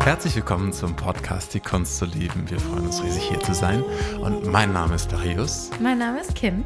Herzlich 0.00 0.34
willkommen 0.34 0.72
zum 0.72 0.96
Podcast 0.96 1.54
Die 1.54 1.60
Kunst 1.60 1.98
zu 1.98 2.06
lieben. 2.06 2.50
Wir 2.50 2.58
freuen 2.58 2.86
uns 2.86 3.00
riesig 3.00 3.22
hier 3.22 3.38
zu 3.38 3.54
sein. 3.54 3.84
Und 4.20 4.50
mein 4.50 4.72
Name 4.72 4.96
ist 4.96 5.12
Darius. 5.12 5.70
Mein 5.78 5.98
Name 5.98 6.22
ist 6.22 6.34
Kim. 6.34 6.64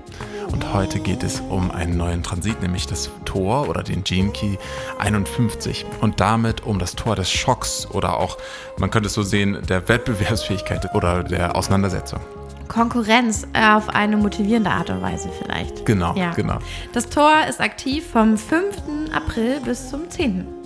Und 0.53 0.73
heute 0.73 1.01
geht 1.01 1.23
es 1.23 1.41
um 1.41 1.71
einen 1.71 1.99
neuen 1.99 2.23
Transit, 2.23 2.63
nämlich 2.63 2.87
das 2.87 3.11
Tor 3.27 3.69
oder 3.69 3.83
den 3.83 4.05
Gene 4.05 4.31
Key 4.31 4.57
51. 5.01 5.85
Und 6.01 6.19
damit 6.21 6.65
um 6.65 6.79
das 6.79 6.97
Tor 6.97 7.15
des 7.15 7.31
Schocks 7.31 7.87
oder 7.91 8.17
auch, 8.17 8.39
man 8.79 8.91
könnte 8.91 9.09
es 9.09 9.13
so 9.13 9.23
sehen, 9.23 9.59
der 9.69 9.87
Wettbewerbsfähigkeit 9.87 10.95
oder 10.95 11.23
der 11.25 11.57
Auseinandersetzung. 11.57 12.21
Konkurrenz 12.69 13.47
auf 13.53 13.91
eine 13.91 14.17
motivierende 14.17 14.71
Art 14.71 14.89
und 14.89 15.03
Weise 15.03 15.29
vielleicht. 15.43 15.85
Genau, 15.85 16.15
ja. 16.15 16.31
genau. 16.31 16.59
Das 16.95 17.11
Tor 17.11 17.33
ist 17.51 17.61
aktiv 17.61 18.07
vom 18.11 18.39
5. 18.39 18.77
April 19.13 19.61
bis 19.61 19.91
zum 19.91 20.09
10. 20.09 20.61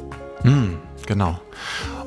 Mm, 0.45 0.77
genau. 1.07 1.41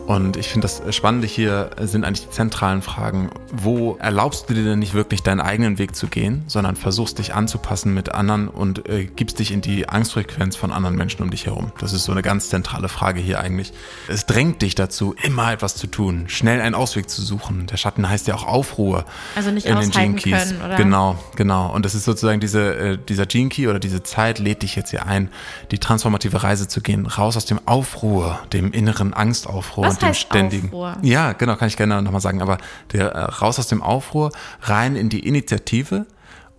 Und 0.08 0.38
ich 0.38 0.48
finde 0.48 0.68
das 0.68 0.96
Spannende 0.96 1.28
hier 1.28 1.72
sind 1.82 2.06
eigentlich 2.06 2.28
die 2.28 2.34
zentralen 2.34 2.82
Fragen. 2.82 3.30
Wo 3.52 3.98
erlaubst 4.00 4.50
du 4.50 4.54
dir 4.54 4.64
denn 4.64 4.80
nicht 4.80 4.94
wirklich 4.94 5.22
deinen 5.22 5.42
eigenen 5.42 5.80
Weg 5.80 5.98
zu 5.98 6.08
gehen, 6.08 6.46
sondern 6.48 6.78
versuchst 6.78 7.20
dich 7.20 7.36
anzupassen 7.36 7.94
mit 7.94 8.14
anderen 8.14 8.48
und 8.48 8.88
äh, 8.88 9.04
gibst 9.04 9.40
dich 9.40 9.52
in 9.52 9.60
die 9.60 9.90
Angstfrequenz 9.90 10.56
von 10.56 10.72
anderen 10.72 10.96
Menschen 10.96 11.24
um 11.24 11.30
dich 11.30 11.46
herum? 11.46 11.74
Das 11.80 11.92
ist 11.92 12.06
so 12.06 12.14
eine 12.14 12.22
ganz 12.22 12.48
zentrale 12.48 12.88
Frage 12.88 13.20
hier 13.20 13.42
eigentlich. 13.42 13.74
Es 14.08 14.26
drängt 14.26 14.62
dich 14.62 14.76
dazu, 14.76 15.14
immer 15.24 15.52
etwas 15.52 15.76
zu 15.76 15.88
tun, 15.88 16.30
schnell 16.30 16.62
einen 16.62 16.74
Ausweg 16.74 17.10
zu 17.10 17.22
suchen. 17.22 17.68
Der 17.68 17.76
Schatten 17.76 18.08
heißt 18.08 18.28
ja 18.28 18.36
auch 18.36 18.48
Aufruhr. 18.48 19.04
Also 19.36 19.52
nicht 19.52 19.68
in 19.68 19.76
aushalten 19.76 20.16
können, 20.16 20.62
oder? 20.66 20.78
Genau, 20.78 21.20
genau. 21.36 21.74
Und 21.74 21.84
das 21.84 21.96
ist 21.96 22.06
sozusagen 22.06 22.40
diese, 22.40 22.76
äh, 22.76 22.98
dieser 22.98 23.26
Gene 23.26 23.50
Key 23.50 23.68
oder 23.68 23.80
diese 23.80 24.04
Zeit 24.04 24.40
lädt 24.40 24.62
dich 24.62 24.78
jetzt 24.78 24.92
hier 24.92 25.06
ein, 25.06 25.30
die 25.72 25.80
transformative 25.80 26.44
Reise 26.44 26.70
zu 26.70 26.80
gehen, 26.80 27.08
raus 27.08 27.36
aus 27.36 27.46
dem 27.46 27.60
Aufruhr, 27.66 28.40
dem 28.54 28.72
inneren 28.72 29.14
Angstaufruhr 29.14 29.86
Was 29.86 29.97
dem 29.98 30.14
ständigen. 30.14 30.68
Aufruhr. 30.68 30.98
Ja, 31.02 31.34
genau, 31.34 31.56
kann 31.56 31.68
ich 31.68 31.78
gerne 31.78 32.02
nochmal 32.02 32.22
sagen. 32.22 32.42
Aber 32.42 32.58
der 32.92 33.12
äh, 33.12 33.20
raus 33.24 33.60
aus 33.60 33.68
dem 33.68 33.82
Aufruhr, 33.82 34.32
rein 34.62 34.96
in 34.96 35.10
die 35.10 35.28
Initiative 35.28 36.06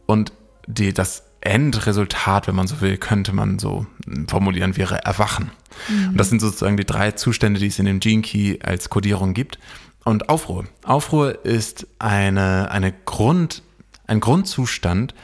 und 0.06 0.33
die, 0.67 0.92
das 0.92 1.25
Endresultat, 1.41 2.47
wenn 2.48 2.55
man 2.55 2.67
so 2.67 2.80
will, 2.80 2.97
könnte 2.97 3.33
man 3.33 3.58
so 3.58 3.86
formulieren, 4.28 4.77
wäre 4.77 5.05
Erwachen. 5.05 5.50
Mhm. 5.89 6.11
Und 6.11 6.17
das 6.19 6.28
sind 6.28 6.41
sozusagen 6.41 6.77
die 6.77 6.84
drei 6.84 7.12
Zustände, 7.12 7.61
die 7.61 7.69
es 7.69 7.78
in 7.78 7.86
dem 7.86 8.00
Gene 8.00 8.22
Key 8.22 8.58
als 8.62 8.91
Kodierung 8.91 9.34
gibt. 9.34 9.58
Und 10.05 10.28
Aufruhr. 10.28 10.64
Aufruhr 10.84 11.45
ist 11.45 11.86
eine, 11.98 12.70
eine 12.70 12.92
Grund, 13.05 13.62
ein 14.09 14.20
Grundzustand, 14.20 15.14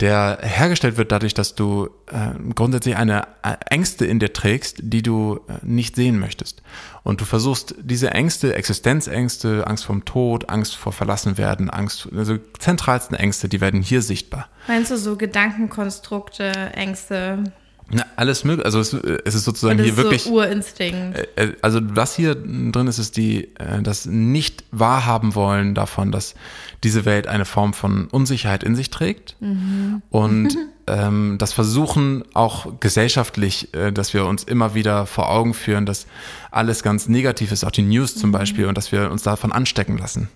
der 0.00 0.38
hergestellt 0.42 0.96
wird 0.96 1.12
dadurch, 1.12 1.34
dass 1.34 1.54
du 1.54 1.90
äh, 2.10 2.30
grundsätzlich 2.54 2.96
eine 2.96 3.28
äh, 3.42 3.56
Ängste 3.68 4.06
in 4.06 4.18
dir 4.18 4.32
trägst, 4.32 4.78
die 4.80 5.02
du 5.02 5.40
äh, 5.46 5.54
nicht 5.62 5.94
sehen 5.94 6.18
möchtest. 6.18 6.62
Und 7.02 7.20
du 7.20 7.24
versuchst 7.24 7.74
diese 7.78 8.10
Ängste, 8.10 8.54
Existenzängste, 8.54 9.66
Angst 9.66 9.84
vom 9.84 10.04
Tod, 10.04 10.48
Angst 10.48 10.74
vor 10.76 10.92
Verlassenwerden, 10.92 11.70
Angst, 11.70 12.08
also 12.16 12.38
zentralsten 12.58 13.16
Ängste, 13.16 13.48
die 13.48 13.60
werden 13.60 13.82
hier 13.82 14.02
sichtbar. 14.02 14.48
Meinst 14.66 14.90
du 14.90 14.96
so 14.96 15.16
Gedankenkonstrukte, 15.16 16.50
Ängste? 16.74 17.44
Na, 17.92 18.06
alles 18.16 18.44
möglich. 18.44 18.64
Also 18.64 18.80
es, 18.80 18.92
es 18.92 19.34
ist 19.34 19.44
sozusagen 19.44 19.82
hier 19.82 19.96
wirklich. 19.96 20.22
So 20.24 20.34
Urinstinkt. 20.34 21.18
Äh, 21.18 21.26
äh, 21.36 21.56
also 21.60 21.80
was 21.82 22.14
hier 22.14 22.34
drin 22.34 22.86
ist, 22.86 22.98
ist 22.98 23.16
die, 23.16 23.54
äh, 23.56 23.82
das 23.82 24.06
nicht 24.06 24.64
wahrhaben 24.70 25.34
wollen 25.34 25.74
davon, 25.74 26.12
dass 26.12 26.34
diese 26.84 27.04
Welt 27.04 27.26
eine 27.26 27.44
Form 27.44 27.74
von 27.74 28.06
Unsicherheit 28.06 28.62
in 28.62 28.76
sich 28.76 28.90
trägt. 28.90 29.36
Mhm. 29.40 30.02
Und 30.10 30.56
ähm, 30.90 31.36
das 31.38 31.52
Versuchen 31.52 32.24
auch 32.34 32.80
gesellschaftlich, 32.80 33.72
äh, 33.74 33.92
dass 33.92 34.12
wir 34.12 34.26
uns 34.26 34.44
immer 34.44 34.74
wieder 34.74 35.06
vor 35.06 35.30
Augen 35.30 35.54
führen, 35.54 35.86
dass 35.86 36.06
alles 36.50 36.82
ganz 36.82 37.08
negativ 37.08 37.52
ist, 37.52 37.64
auch 37.64 37.70
die 37.70 37.82
News 37.82 38.16
zum 38.16 38.30
mhm. 38.30 38.34
Beispiel, 38.34 38.66
und 38.66 38.76
dass 38.76 38.92
wir 38.92 39.10
uns 39.10 39.22
davon 39.22 39.52
anstecken 39.52 39.98
lassen. 39.98 40.28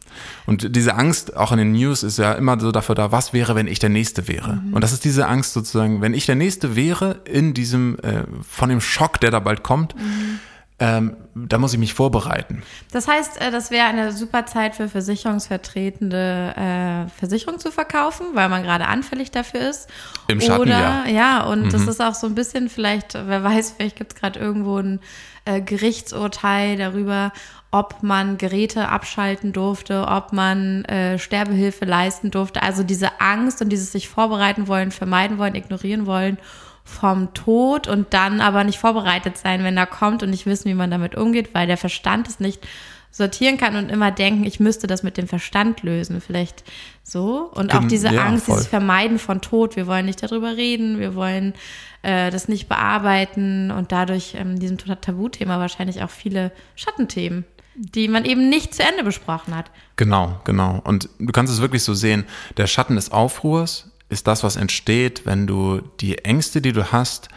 Und 0.47 0.77
diese 0.77 0.95
Angst 0.95 1.37
auch 1.37 1.53
in 1.53 1.59
den 1.59 1.73
News 1.73 2.03
ist 2.03 2.19
ja 2.19 2.33
immer 2.33 2.59
so 2.61 2.73
dafür 2.73 2.95
da, 2.95 3.13
was 3.13 3.33
wäre, 3.33 3.55
wenn 3.55 3.67
ich 3.67 3.79
der 3.79 3.91
Nächste 3.91 4.29
wäre? 4.29 4.55
Mhm. 4.55 4.75
Und 4.75 4.85
das 4.85 4.93
ist 4.93 5.05
diese 5.05 5.27
Angst 5.27 5.53
sozusagen, 5.53 6.01
wenn 6.01 6.14
ich 6.14 6.27
der 6.27 6.37
Nächste 6.37 6.77
wäre 6.77 7.20
in 7.25 7.55
diesem, 7.55 7.98
äh, 8.01 8.25
von 8.48 8.69
dem 8.69 8.81
Schock, 8.81 9.20
der 9.20 9.31
da 9.31 9.41
bald 9.41 9.63
kommt, 9.63 9.97
mhm 9.97 10.41
ähm, 10.84 11.17
da 11.34 11.58
muss 11.58 11.72
ich 11.72 11.78
mich 11.78 11.95
vorbereiten. 11.95 12.62
Das 12.92 13.08
heißt, 13.08 13.40
äh, 13.40 13.50
das 13.50 13.70
wäre 13.70 13.86
eine 13.86 14.12
super 14.12 14.45
Zeit 14.45 14.74
für 14.74 14.89
versicherungsvertretende 14.89 16.55
äh, 16.56 17.08
Versicherung 17.18 17.58
zu 17.58 17.70
verkaufen, 17.72 18.27
weil 18.34 18.48
man 18.48 18.62
gerade 18.62 18.86
anfällig 18.86 19.30
dafür 19.30 19.68
ist. 19.70 19.89
Im 20.28 20.40
Schatten, 20.40 20.62
Oder, 20.62 21.06
ja. 21.06 21.06
Ja, 21.06 21.45
und 21.45 21.67
mhm. 21.67 21.70
das 21.70 21.86
ist 21.86 22.02
auch 22.02 22.14
so 22.14 22.27
ein 22.27 22.34
bisschen 22.34 22.68
vielleicht, 22.68 23.14
wer 23.14 23.42
weiß, 23.42 23.74
vielleicht 23.77 23.96
gibt 23.96 24.12
es 24.12 24.20
gerade 24.20 24.39
irgendwo 24.39 24.78
ein 24.78 25.00
äh, 25.46 25.61
Gerichtsurteil 25.61 26.77
darüber, 26.77 27.33
ob 27.70 28.02
man 28.02 28.36
Geräte 28.36 28.89
abschalten 28.89 29.52
durfte, 29.52 30.06
ob 30.06 30.33
man 30.33 30.84
äh, 30.84 31.18
Sterbehilfe 31.18 31.84
leisten 31.86 32.30
durfte. 32.30 32.62
Also 32.62 32.83
diese 32.83 33.20
Angst 33.20 33.62
und 33.62 33.70
dieses 33.70 33.90
sich 33.90 34.08
vorbereiten 34.08 34.68
wollen, 34.68 34.90
vermeiden 34.90 35.39
wollen, 35.39 35.55
ignorieren 35.55 36.06
wollen 36.06 36.39
vom 36.84 37.33
Tod 37.33 37.89
und 37.89 38.12
dann 38.12 38.40
aber 38.40 38.62
nicht 38.62 38.78
vorbereitet 38.78 39.39
sein, 39.39 39.64
wenn 39.64 39.77
er 39.77 39.86
kommt 39.86 40.22
und 40.22 40.30
nicht 40.30 40.46
wissen, 40.46 40.68
wie 40.68 40.74
man 40.74 40.90
damit 40.90 41.17
umgeht, 41.17 41.55
weil 41.55 41.67
der 41.67 41.78
Verstand 41.78 42.28
es 42.28 42.40
nicht 42.40 42.67
sortieren 43.11 43.56
kann 43.56 43.77
und 43.77 43.90
immer 43.90 44.11
denken, 44.11 44.45
ich 44.45 44.61
müsste 44.61 44.86
das 44.86 45.02
mit 45.02 45.17
dem 45.17 45.28
Verstand 45.28 45.83
lösen, 45.83 46.20
vielleicht 46.20 46.64
so. 47.05 47.50
Und 47.55 47.74
auch 47.74 47.84
diese 47.84 48.12
ja, 48.12 48.24
Angst, 48.24 48.46
voll. 48.46 48.56
dieses 48.56 48.68
Vermeiden 48.68 49.18
von 49.18 49.40
Tod, 49.40 49.77
wir 49.77 49.86
wollen 49.86 50.05
nicht 50.05 50.22
darüber 50.22 50.56
reden, 50.56 50.98
wir 50.98 51.14
wollen 51.14 51.55
äh, 52.02 52.30
das 52.30 52.48
nicht 52.48 52.68
bearbeiten 52.68 53.70
und 53.70 53.92
dadurch 53.92 54.34
ähm, 54.36 54.58
diesem 54.58 54.78
Tabuthema 54.78 55.61
wahrscheinlich 55.61 56.02
auch 56.02 56.11
viele 56.11 56.52
Schattenthemen 56.74 57.45
die 57.77 58.08
man 58.08 58.24
eben 58.24 58.48
nicht 58.48 58.74
zu 58.74 58.83
Ende 58.83 59.02
besprochen 59.02 59.55
hat. 59.55 59.70
Genau, 59.96 60.40
genau. 60.45 60.80
Und 60.84 61.08
du 61.18 61.33
kannst 61.33 61.52
es 61.52 61.61
wirklich 61.61 61.83
so 61.83 61.95
sehen, 61.95 62.24
der 62.56 62.66
Schatten 62.66 62.95
des 62.95 63.11
Aufruhrs 63.11 63.90
ist 64.09 64.27
das, 64.27 64.45
was 64.45 64.57
entsteht, 64.57 65.27
wenn 65.27 65.47
du 65.47 65.81
die 66.01 66.19
Ängste, 66.19 66.61
die 66.61 66.73
du 66.73 66.92
hast, 66.92 67.29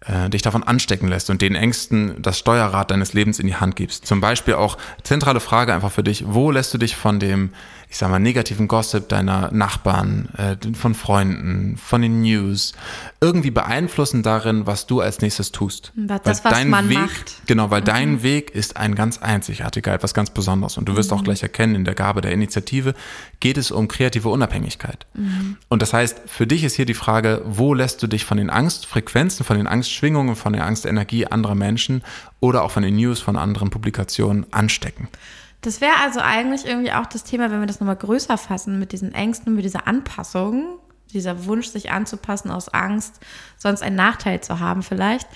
äh, 0.00 0.28
dich 0.30 0.42
davon 0.42 0.62
anstecken 0.62 1.08
lässt 1.08 1.30
und 1.30 1.42
den 1.42 1.54
Ängsten 1.54 2.20
das 2.20 2.38
Steuerrad 2.38 2.90
deines 2.90 3.12
Lebens 3.12 3.38
in 3.38 3.46
die 3.46 3.56
Hand 3.56 3.76
gibst. 3.76 4.06
Zum 4.06 4.20
Beispiel 4.20 4.54
auch 4.54 4.76
zentrale 5.02 5.40
Frage 5.40 5.74
einfach 5.74 5.92
für 5.92 6.02
dich, 6.02 6.24
wo 6.26 6.50
lässt 6.50 6.74
du 6.74 6.78
dich 6.78 6.96
von 6.96 7.18
dem 7.18 7.50
ich 7.88 7.98
sag 7.98 8.10
mal, 8.10 8.18
negativen 8.18 8.66
Gossip 8.66 9.08
deiner 9.08 9.50
Nachbarn, 9.52 10.28
äh, 10.36 10.56
von 10.74 10.94
Freunden, 10.94 11.76
von 11.76 12.02
den 12.02 12.20
News 12.20 12.74
irgendwie 13.20 13.50
beeinflussen 13.50 14.22
darin, 14.22 14.66
was 14.66 14.86
du 14.86 15.00
als 15.00 15.20
nächstes 15.20 15.52
tust. 15.52 15.92
Das, 15.94 16.44
weil 16.44 16.52
was 16.52 16.64
man 16.64 16.88
Weg, 16.88 16.98
macht. 16.98 17.46
Genau, 17.46 17.70
weil 17.70 17.82
mhm. 17.82 17.86
dein 17.86 18.22
Weg 18.22 18.50
ist 18.50 18.76
ein 18.76 18.96
ganz 18.96 19.18
einzigartiger, 19.18 19.94
etwas 19.94 20.14
ganz 20.14 20.30
Besonderes. 20.30 20.76
Und 20.76 20.88
du 20.88 20.96
wirst 20.96 21.12
mhm. 21.12 21.18
auch 21.18 21.24
gleich 21.24 21.42
erkennen, 21.42 21.74
in 21.76 21.84
der 21.84 21.94
Gabe 21.94 22.20
der 22.20 22.32
Initiative 22.32 22.94
geht 23.38 23.56
es 23.56 23.70
um 23.70 23.86
kreative 23.86 24.28
Unabhängigkeit. 24.28 25.06
Mhm. 25.14 25.56
Und 25.68 25.80
das 25.80 25.92
heißt, 25.92 26.22
für 26.26 26.46
dich 26.46 26.64
ist 26.64 26.74
hier 26.74 26.86
die 26.86 26.94
Frage, 26.94 27.42
wo 27.44 27.72
lässt 27.72 28.02
du 28.02 28.08
dich 28.08 28.24
von 28.24 28.36
den 28.36 28.50
Angstfrequenzen, 28.50 29.46
von 29.46 29.56
den 29.56 29.68
Angstschwingungen, 29.86 30.34
von 30.34 30.52
der 30.52 30.66
Angstenergie 30.66 31.26
anderer 31.26 31.54
Menschen 31.54 32.02
oder 32.40 32.64
auch 32.64 32.72
von 32.72 32.82
den 32.82 32.96
News, 32.96 33.20
von 33.20 33.36
anderen 33.36 33.70
Publikationen 33.70 34.44
anstecken? 34.52 35.08
Das 35.60 35.80
wäre 35.80 35.94
also 36.02 36.20
eigentlich 36.20 36.66
irgendwie 36.66 36.92
auch 36.92 37.06
das 37.06 37.22
Thema, 37.22 37.50
wenn 37.50 37.60
wir 37.60 37.66
das 37.66 37.78
nochmal 37.78 37.96
größer 37.96 38.36
fassen, 38.36 38.80
mit 38.80 38.90
diesen 38.90 39.14
Ängsten, 39.14 39.54
mit 39.54 39.64
dieser 39.64 39.86
Anpassung, 39.86 40.78
dieser 41.12 41.46
Wunsch, 41.46 41.68
sich 41.68 41.92
anzupassen 41.92 42.50
aus 42.50 42.68
Angst, 42.68 43.20
sonst 43.56 43.82
einen 43.82 43.96
Nachteil 43.96 44.40
zu 44.40 44.58
haben 44.58 44.82
vielleicht. 44.82 45.28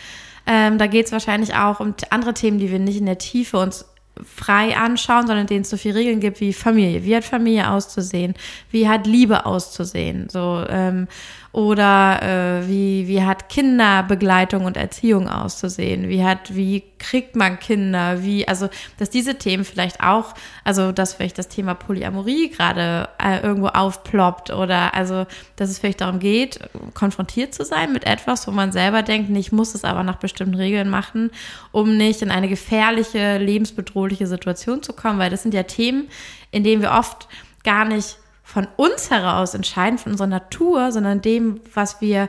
Ähm, 0.47 0.79
da 0.79 0.89
geht 0.89 1.07
es 1.07 1.13
wahrscheinlich 1.13 1.55
auch 1.55 1.79
um 1.79 1.95
andere 2.11 2.35
Themen, 2.35 2.59
die 2.59 2.73
wir 2.73 2.81
nicht 2.81 2.99
in 2.99 3.07
der 3.07 3.19
Tiefe 3.19 3.59
uns 3.59 3.85
frei 4.25 4.77
anschauen, 4.77 5.27
sondern 5.27 5.47
denen 5.47 5.63
es 5.63 5.71
so 5.71 5.77
viele 5.77 5.97
Regeln 5.97 6.21
gibt 6.21 6.41
wie 6.41 6.53
Familie. 6.53 7.05
Wie 7.05 7.17
hat 7.17 7.25
Familie 7.25 7.71
auszusehen? 7.71 8.35
Wie 8.71 8.89
hat 8.89 9.07
Liebe 9.07 9.47
auszusehen? 9.47 10.29
So 10.29 10.65
ähm, 10.69 11.09
oder 11.53 12.23
äh, 12.23 12.69
wie, 12.69 13.09
wie 13.09 13.25
hat 13.25 13.49
Kinderbegleitung 13.49 14.67
und 14.67 14.77
Erziehung 14.77 15.29
auszusehen? 15.29 16.09
Wie 16.09 16.23
hat, 16.23 16.55
wie 16.55 16.85
kriegt 17.01 17.35
man 17.35 17.59
Kinder? 17.59 18.23
Wie, 18.23 18.47
also, 18.47 18.69
dass 18.99 19.11
diese 19.11 19.35
Themen 19.35 19.65
vielleicht 19.65 20.01
auch, 20.01 20.35
also, 20.63 20.93
dass 20.93 21.15
vielleicht 21.15 21.39
das 21.39 21.49
Thema 21.49 21.75
Polyamorie 21.75 22.51
gerade 22.51 23.09
äh, 23.19 23.41
irgendwo 23.41 23.67
aufploppt 23.67 24.51
oder 24.51 24.95
also, 24.95 25.27
dass 25.57 25.71
es 25.71 25.81
vielleicht 25.81 26.03
darum 26.03 26.21
geht, 26.21 26.61
konfrontiert 26.95 27.53
zu 27.53 27.65
sein 27.65 27.93
mit 27.93 28.07
etwas, 28.07 28.47
wo 28.47 28.53
man 28.53 28.71
selber 28.71 29.03
denkt, 29.03 29.37
ich 29.37 29.51
muss 29.51 29.75
es 29.75 29.83
aber 29.83 30.05
nach 30.05 30.17
bestimmten 30.17 30.55
Regeln 30.55 30.89
machen, 30.89 31.33
um 31.73 31.97
nicht 31.97 32.23
in 32.23 32.31
eine 32.31 32.49
gefährliche, 32.49 33.39
lebensbedrohliche 33.39 34.10
Situation 34.17 34.83
zu 34.83 34.93
kommen, 34.93 35.19
weil 35.19 35.31
das 35.31 35.43
sind 35.43 35.55
ja 35.55 35.63
Themen, 35.63 36.09
in 36.51 36.65
denen 36.65 36.83
wir 36.83 36.93
oft 36.93 37.29
gar 37.65 37.85
nicht 37.85 38.19
von 38.43 38.67
uns 38.77 39.11
heraus 39.11 39.55
entscheiden, 39.55 39.99
von 39.99 40.13
unserer 40.13 40.29
Natur, 40.29 40.93
sondern 40.93 41.21
dem, 41.21 41.61
was 41.75 42.01
wir 42.01 42.29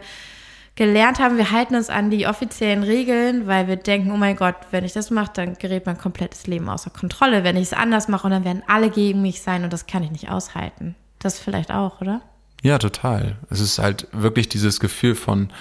gelernt 0.75 1.19
haben. 1.19 1.38
Wir 1.38 1.51
halten 1.51 1.75
uns 1.75 1.89
an 1.89 2.10
die 2.10 2.28
offiziellen 2.28 2.83
Regeln, 2.83 3.48
weil 3.48 3.68
wir 3.68 3.75
denken, 3.75 4.12
oh 4.12 4.18
mein 4.18 4.36
Gott, 4.36 4.56
wenn 4.72 4.86
ich 4.86 4.94
das 4.94 5.10
mache, 5.10 5.31
dann 5.33 5.56
gerät 5.56 5.86
mein 5.86 5.98
komplettes 5.98 6.48
Leben 6.48 6.69
außer 6.69 6.89
Kontrolle. 6.89 7.44
Wenn 7.44 7.57
ich 7.57 7.63
es 7.63 7.74
anders 7.74 8.07
mache, 8.07 8.30
dann 8.30 8.45
werden 8.45 8.63
alle 8.68 8.89
gegen 8.89 9.22
mich 9.22 9.42
sein 9.42 9.63
und 9.63 9.74
das 9.74 9.88
kann 9.88 10.04
ich 10.04 10.12
nicht 10.12 10.30
aushalten. 10.30 10.95
Das 11.19 11.39
vielleicht 11.39 11.72
auch, 11.72 12.01
oder? 12.01 12.22
Ja, 12.63 12.77
total. 12.77 13.38
Es 13.50 13.60
ist 13.60 13.80
halt 13.80 14.07
wirklich 14.12 14.48
dieses 14.48 14.80
Gefühl 14.80 15.16
von, 15.16 15.51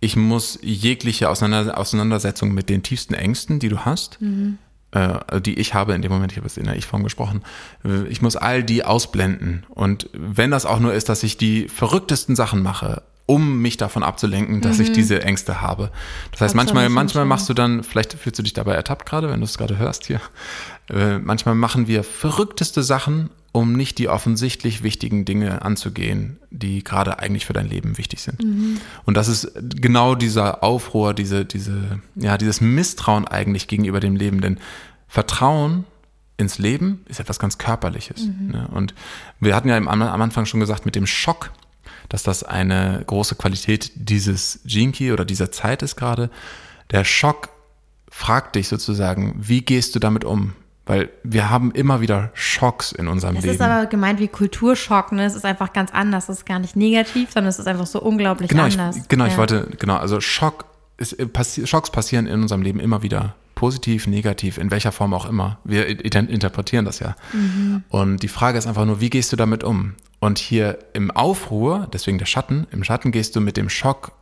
ich 0.00 0.16
muss 0.16 0.58
jegliche 0.62 1.28
Auseinander 1.28 1.78
Auseinandersetzung 1.78 2.52
mit 2.52 2.68
den 2.68 2.82
tiefsten 2.82 3.14
Ängsten, 3.14 3.58
die 3.58 3.68
du 3.68 3.84
hast, 3.84 4.20
mhm. 4.20 4.58
Äh, 4.92 5.40
die 5.40 5.58
ich 5.58 5.74
habe 5.74 5.94
in 5.94 6.02
dem 6.02 6.12
Moment, 6.12 6.32
ich 6.32 6.38
habe 6.38 6.46
es 6.46 6.56
in 6.56 6.64
der 6.64 6.76
Ich-Form 6.76 7.04
gesprochen, 7.04 7.42
ich 8.08 8.22
muss 8.22 8.36
all 8.36 8.62
die 8.62 8.84
ausblenden. 8.84 9.66
Und 9.70 10.08
wenn 10.12 10.50
das 10.50 10.66
auch 10.66 10.80
nur 10.80 10.94
ist, 10.94 11.08
dass 11.08 11.22
ich 11.22 11.36
die 11.36 11.68
verrücktesten 11.68 12.36
Sachen 12.36 12.62
mache, 12.62 13.02
um 13.28 13.60
mich 13.60 13.76
davon 13.76 14.02
abzulenken, 14.02 14.62
dass 14.62 14.78
mhm. 14.78 14.84
ich 14.84 14.92
diese 14.92 15.22
Ängste 15.22 15.60
habe. 15.60 15.90
Das 16.32 16.40
heißt, 16.40 16.54
manchmal, 16.54 16.88
manchmal 16.88 17.26
machst 17.26 17.46
du 17.50 17.54
dann, 17.54 17.84
vielleicht 17.84 18.14
fühlst 18.14 18.38
du 18.38 18.42
dich 18.42 18.54
dabei 18.54 18.72
ertappt 18.72 19.04
gerade, 19.04 19.28
wenn 19.28 19.40
du 19.40 19.44
es 19.44 19.58
gerade 19.58 19.76
hörst 19.76 20.06
hier. 20.06 20.22
Äh, 20.88 21.18
manchmal 21.18 21.54
machen 21.54 21.86
wir 21.86 22.04
verrückteste 22.04 22.82
Sachen, 22.82 23.28
um 23.52 23.72
nicht 23.72 23.98
die 23.98 24.08
offensichtlich 24.08 24.82
wichtigen 24.82 25.24
Dinge 25.24 25.62
anzugehen, 25.62 26.38
die 26.50 26.84
gerade 26.84 27.18
eigentlich 27.18 27.46
für 27.46 27.54
dein 27.54 27.68
Leben 27.68 27.98
wichtig 27.98 28.22
sind. 28.22 28.42
Mhm. 28.42 28.80
Und 29.04 29.16
das 29.16 29.28
ist 29.28 29.52
genau 29.56 30.14
dieser 30.14 30.62
Aufruhr, 30.62 31.14
diese, 31.14 31.44
diese, 31.44 32.00
ja, 32.14 32.36
dieses 32.36 32.60
Misstrauen 32.60 33.26
eigentlich 33.26 33.66
gegenüber 33.66 34.00
dem 34.00 34.16
Leben. 34.16 34.40
Denn 34.40 34.58
Vertrauen 35.06 35.84
ins 36.36 36.58
Leben 36.58 37.04
ist 37.08 37.20
etwas 37.20 37.38
ganz 37.38 37.58
Körperliches. 37.58 38.26
Mhm. 38.26 38.50
Ne? 38.50 38.68
Und 38.68 38.94
wir 39.40 39.56
hatten 39.56 39.68
ja 39.68 39.76
am, 39.76 39.88
am 39.88 40.22
Anfang 40.22 40.46
schon 40.46 40.60
gesagt, 40.60 40.84
mit 40.84 40.94
dem 40.94 41.06
Schock, 41.06 41.50
dass 42.08 42.22
das 42.22 42.42
eine 42.42 43.02
große 43.06 43.34
Qualität 43.34 43.92
dieses 43.94 44.60
Key 44.66 45.12
oder 45.12 45.24
dieser 45.24 45.50
Zeit 45.50 45.82
ist 45.82 45.96
gerade. 45.96 46.30
Der 46.90 47.04
Schock 47.04 47.50
fragt 48.10 48.56
dich 48.56 48.68
sozusagen, 48.68 49.34
wie 49.38 49.62
gehst 49.62 49.94
du 49.94 49.98
damit 49.98 50.24
um? 50.24 50.54
Weil 50.88 51.10
wir 51.22 51.50
haben 51.50 51.70
immer 51.72 52.00
wieder 52.00 52.30
Schocks 52.32 52.92
in 52.92 53.08
unserem 53.08 53.36
es 53.36 53.42
Leben. 53.42 53.54
Es 53.54 53.60
ist 53.60 53.64
aber 53.64 53.86
gemeint 53.86 54.18
wie 54.20 54.28
Kulturschock, 54.28 55.12
ne? 55.12 55.26
Es 55.26 55.34
ist 55.34 55.44
einfach 55.44 55.74
ganz 55.74 55.92
anders. 55.92 56.30
Es 56.30 56.38
ist 56.38 56.46
gar 56.46 56.58
nicht 56.58 56.76
negativ, 56.76 57.30
sondern 57.30 57.50
es 57.50 57.58
ist 57.58 57.68
einfach 57.68 57.86
so 57.86 58.00
unglaublich 58.00 58.48
genau, 58.48 58.64
anders. 58.64 58.96
Ich, 58.96 59.08
genau, 59.08 59.26
ja. 59.26 59.30
ich 59.30 59.36
wollte, 59.36 59.68
genau, 59.78 59.96
also 59.96 60.20
Schock 60.22 60.64
ist, 60.96 61.32
passi 61.34 61.66
Schocks 61.66 61.90
passieren 61.90 62.26
in 62.26 62.40
unserem 62.40 62.62
Leben 62.62 62.80
immer 62.80 63.02
wieder. 63.02 63.34
Positiv, 63.54 64.06
negativ, 64.06 64.56
in 64.56 64.70
welcher 64.70 64.90
Form 64.90 65.12
auch 65.12 65.28
immer. 65.28 65.58
Wir 65.64 65.86
interpretieren 65.86 66.86
das 66.86 67.00
ja. 67.00 67.16
Mhm. 67.32 67.82
Und 67.90 68.22
die 68.22 68.28
Frage 68.28 68.56
ist 68.56 68.66
einfach 68.66 68.86
nur, 68.86 69.00
wie 69.00 69.10
gehst 69.10 69.30
du 69.30 69.36
damit 69.36 69.64
um? 69.64 69.94
Und 70.20 70.38
hier 70.38 70.78
im 70.94 71.10
Aufruhr, 71.10 71.88
deswegen 71.92 72.18
der 72.18 72.26
Schatten, 72.26 72.66
im 72.70 72.82
Schatten 72.82 73.12
gehst 73.12 73.36
du 73.36 73.40
mit 73.40 73.56
dem 73.56 73.68
Schock 73.68 74.12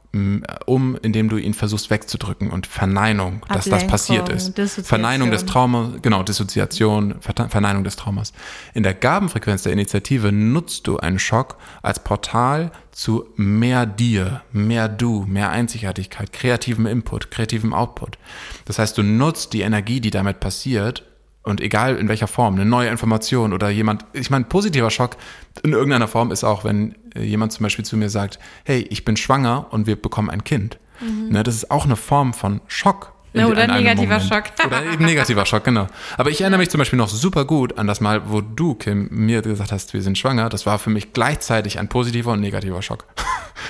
um, 0.67 0.97
indem 1.03 1.29
du 1.29 1.37
ihn 1.37 1.55
versuchst 1.55 1.91
wegzudrücken 1.91 2.51
und 2.51 2.67
Verneinung, 2.67 3.43
Ablenkung, 3.43 3.55
dass 3.55 3.65
das 3.69 3.87
passiert 3.87 4.29
ist. 4.29 4.59
Verneinung 4.87 5.31
des 5.31 5.45
Traumas, 5.45 6.01
genau, 6.03 6.23
Dissoziation, 6.23 7.17
Verneinung 7.21 7.85
des 7.85 7.97
Traumas. 7.97 8.33
In 8.73 8.83
der 8.83 8.95
Gabenfrequenz 8.95 9.65
der 9.65 9.73
Initiative 9.73 10.33
nutzt 10.33 10.87
du 10.87 10.97
einen 10.97 11.19
Schock 11.19 11.57
als 11.83 12.03
Portal 12.03 12.71
zu 12.93 13.27
mehr 13.37 13.85
dir, 13.85 14.43
mehr 14.53 14.89
du, 14.89 15.25
mehr 15.29 15.51
Einzigartigkeit, 15.51 16.33
kreativem 16.33 16.87
Input, 16.87 17.31
kreativem 17.31 17.75
Output. 17.75 18.17
Das 18.65 18.79
heißt, 18.79 18.97
du 18.97 19.03
nutzt 19.03 19.53
die 19.53 19.61
Energie, 19.61 20.01
die 20.01 20.11
damit 20.11 20.41
passiert, 20.41 21.05
und 21.47 21.61
egal 21.61 21.97
in 21.97 22.09
welcher 22.09 22.27
Form, 22.27 22.57
eine 22.57 22.65
neue 22.65 22.89
Information 22.89 23.53
oder 23.53 23.71
jemand, 23.71 24.05
ich 24.13 24.31
meine, 24.31 24.45
positiver 24.45 24.91
Schock 24.91 25.17
in 25.63 25.73
irgendeiner 25.73 26.09
Form 26.09 26.33
ist 26.33 26.43
auch, 26.43 26.65
wenn 26.65 26.97
äh, 27.15 27.23
jemand 27.23 27.53
zum 27.53 27.63
Beispiel 27.63 27.85
zu 27.85 27.97
mir 27.97 28.11
sagt, 28.11 28.41
hey, 28.65 28.87
ich 28.91 29.05
bin 29.05 29.17
schwanger 29.17 29.67
und 29.71 29.87
wir 29.87 29.95
bekommen 29.97 30.29
ein 30.29 30.43
Kind. 30.43 30.79
Mhm. 31.01 31.29
Ne, 31.31 31.43
das 31.45 31.55
ist 31.55 31.71
auch 31.71 31.85
eine 31.85 31.97
Form 31.97 32.35
von 32.35 32.61
Schock. 32.67 33.13
Ja, 33.33 33.47
oder 33.47 33.67
negativer 33.67 34.19
Schock. 34.19 34.45
Oder 34.67 34.85
eben 34.93 35.05
negativer 35.05 35.45
Schock, 35.47 35.63
genau. 35.63 35.87
Aber 36.17 36.31
ich 36.31 36.41
erinnere 36.41 36.59
mich 36.59 36.71
zum 36.71 36.79
Beispiel 36.79 36.97
noch 36.97 37.11
super 37.11 37.45
gut 37.45 37.79
an 37.79 37.87
das 37.87 38.01
Mal, 38.01 38.31
wo 38.31 38.41
du, 38.41 38.75
Kim, 38.75 39.09
mir 39.11 39.43
gesagt 39.43 39.73
hast, 39.73 39.93
wir 39.93 40.03
sind 40.03 40.17
schwanger. 40.19 40.49
Das 40.49 40.67
war 40.67 40.79
für 40.79 40.91
mich 40.91 41.13
gleichzeitig 41.13 41.79
ein 41.79 41.89
positiver 41.89 42.33
und 42.33 42.41
negativer 42.41 42.83
Schock. 42.83 43.05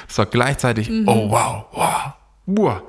Es 0.08 0.18
war 0.18 0.26
gleichzeitig, 0.26 0.88
mhm. 0.88 1.08
oh 1.08 1.30
wow, 1.30 1.66
wow, 1.72 2.12
wow. 2.46 2.82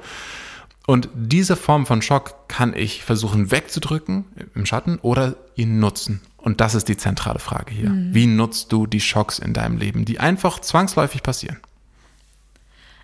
Und 0.88 1.10
diese 1.13 1.57
Form 1.57 1.86
von 1.86 2.01
Schock 2.01 2.48
kann 2.48 2.74
ich 2.74 3.04
versuchen 3.04 3.51
wegzudrücken 3.51 4.24
im 4.56 4.66
Schatten 4.66 5.00
oder 5.01 5.36
ihn 5.56 5.81
nutzen. 5.81 6.22
Und 6.38 6.62
das 6.62 6.75
ist 6.75 6.88
die 6.88 6.95
zentrale 6.95 7.39
Frage 7.39 7.74
hier. 7.74 7.89
Mhm. 7.89 8.13
Wie 8.13 8.25
nutzt 8.25 8.72
du 8.72 8.88
die 8.88 9.01
Schocks 9.01 9.38
in 9.38 9.54
deinem 9.54 9.78
Leben, 9.78 10.06
die 10.06 10.22
einfach 10.22 10.62
zwangsläufig 10.62 11.24
passieren? 11.24 11.57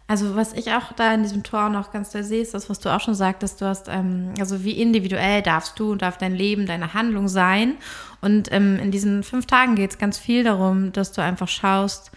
Also 0.08 0.38
was 0.38 0.54
ich 0.54 0.72
auch 0.72 0.94
da 0.94 1.14
in 1.14 1.24
diesem 1.24 1.44
Tor 1.44 1.68
noch 1.68 1.92
ganz 1.92 2.12
doll 2.12 2.24
sehe, 2.24 2.42
ist 2.42 2.54
das, 2.54 2.70
was 2.70 2.80
du 2.80 2.88
auch 2.88 3.02
schon 3.02 3.16
sagtest, 3.16 3.60
du 3.60 3.66
hast, 3.66 3.90
ähm, 3.90 4.34
also 4.40 4.64
wie 4.64 4.80
individuell 4.80 5.42
darfst 5.42 5.78
du 5.78 5.92
und 5.92 6.02
darf 6.02 6.18
dein 6.18 6.36
Leben, 6.36 6.66
deine 6.66 6.94
Handlung 6.94 7.28
sein. 7.28 7.76
Und 8.22 8.50
ähm, 8.54 8.80
in 8.80 8.92
diesen 8.92 9.24
fünf 9.24 9.46
Tagen 9.46 9.76
geht 9.76 9.92
es 9.92 9.98
ganz 9.98 10.18
viel 10.18 10.46
darum, 10.46 10.94
dass 10.94 11.12
du 11.12 11.22
einfach 11.22 11.50
schaust, 11.50 12.12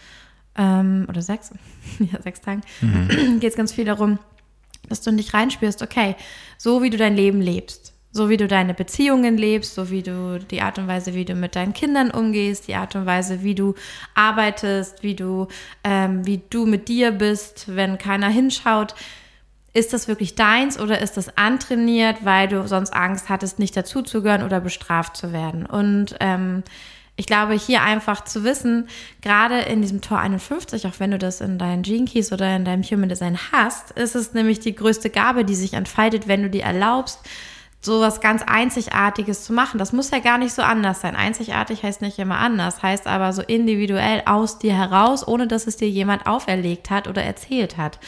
ähm, 0.57 1.07
oder 1.09 1.21
sechs, 1.21 1.51
ja, 1.99 2.21
sechs 2.21 2.39
Tagen, 2.39 2.61
mhm. 2.79 3.39
geht 3.41 3.51
es 3.51 3.57
ganz 3.57 3.73
viel 3.73 3.83
darum, 3.83 4.17
dass 4.89 5.01
du 5.01 5.09
in 5.09 5.17
dich 5.17 5.33
reinspürst, 5.33 5.81
okay, 5.81 6.15
so 6.57 6.81
wie 6.81 6.89
du 6.89 6.97
dein 6.97 7.15
Leben 7.15 7.41
lebst, 7.41 7.93
so 8.11 8.29
wie 8.29 8.37
du 8.37 8.47
deine 8.47 8.73
Beziehungen 8.73 9.37
lebst, 9.37 9.75
so 9.75 9.89
wie 9.89 10.01
du 10.01 10.39
die 10.39 10.61
Art 10.61 10.79
und 10.79 10.87
Weise, 10.87 11.13
wie 11.13 11.25
du 11.25 11.35
mit 11.35 11.55
deinen 11.55 11.73
Kindern 11.73 12.11
umgehst, 12.11 12.67
die 12.67 12.75
Art 12.75 12.95
und 12.95 13.05
Weise, 13.05 13.43
wie 13.43 13.55
du 13.55 13.75
arbeitest, 14.15 15.03
wie 15.03 15.15
du, 15.15 15.47
ähm, 15.83 16.25
wie 16.25 16.41
du 16.49 16.65
mit 16.65 16.87
dir 16.87 17.11
bist, 17.11 17.75
wenn 17.75 17.97
keiner 17.97 18.29
hinschaut. 18.29 18.95
Ist 19.73 19.93
das 19.93 20.07
wirklich 20.07 20.33
deins 20.33 20.79
oder 20.79 20.99
ist 20.99 21.17
das 21.17 21.37
antrainiert, 21.37 22.25
weil 22.25 22.47
du 22.47 22.67
sonst 22.67 22.93
Angst 22.93 23.29
hattest, 23.29 23.59
nicht 23.59 23.77
dazuzugehören 23.77 24.43
oder 24.43 24.59
bestraft 24.59 25.15
zu 25.15 25.31
werden? 25.31 25.65
Und 25.65 26.15
ähm, 26.19 26.63
ich 27.17 27.25
glaube, 27.25 27.55
hier 27.55 27.81
einfach 27.81 28.23
zu 28.23 28.43
wissen, 28.43 28.87
gerade 29.21 29.59
in 29.61 29.81
diesem 29.81 30.01
Tor 30.01 30.19
51, 30.19 30.85
auch 30.85 30.99
wenn 30.99 31.11
du 31.11 31.17
das 31.17 31.41
in 31.41 31.57
deinen 31.57 31.81
Gene 31.81 32.05
Keys 32.05 32.31
oder 32.31 32.55
in 32.55 32.63
deinem 32.63 32.83
Human 32.83 33.09
Design 33.09 33.39
hast, 33.51 33.91
ist 33.91 34.15
es 34.15 34.33
nämlich 34.33 34.59
die 34.59 34.75
größte 34.75 35.09
Gabe, 35.09 35.43
die 35.43 35.55
sich 35.55 35.73
entfaltet, 35.73 36.27
wenn 36.27 36.43
du 36.43 36.49
dir 36.49 36.63
erlaubst, 36.63 37.19
so 37.81 38.01
was 38.01 38.21
ganz 38.21 38.43
Einzigartiges 38.43 39.43
zu 39.43 39.53
machen. 39.53 39.79
Das 39.79 39.93
muss 39.93 40.11
ja 40.11 40.19
gar 40.19 40.37
nicht 40.37 40.53
so 40.53 40.61
anders 40.61 41.01
sein. 41.01 41.15
Einzigartig 41.15 41.81
heißt 41.81 42.01
nicht 42.01 42.19
immer 42.19 42.37
anders, 42.37 42.83
heißt 42.83 43.07
aber 43.07 43.33
so 43.33 43.41
individuell 43.41 44.21
aus 44.25 44.59
dir 44.59 44.75
heraus, 44.75 45.27
ohne 45.27 45.47
dass 45.47 45.65
es 45.65 45.77
dir 45.77 45.89
jemand 45.89 46.27
auferlegt 46.27 46.91
hat 46.91 47.07
oder 47.07 47.23
erzählt 47.23 47.77
hat. 47.77 47.99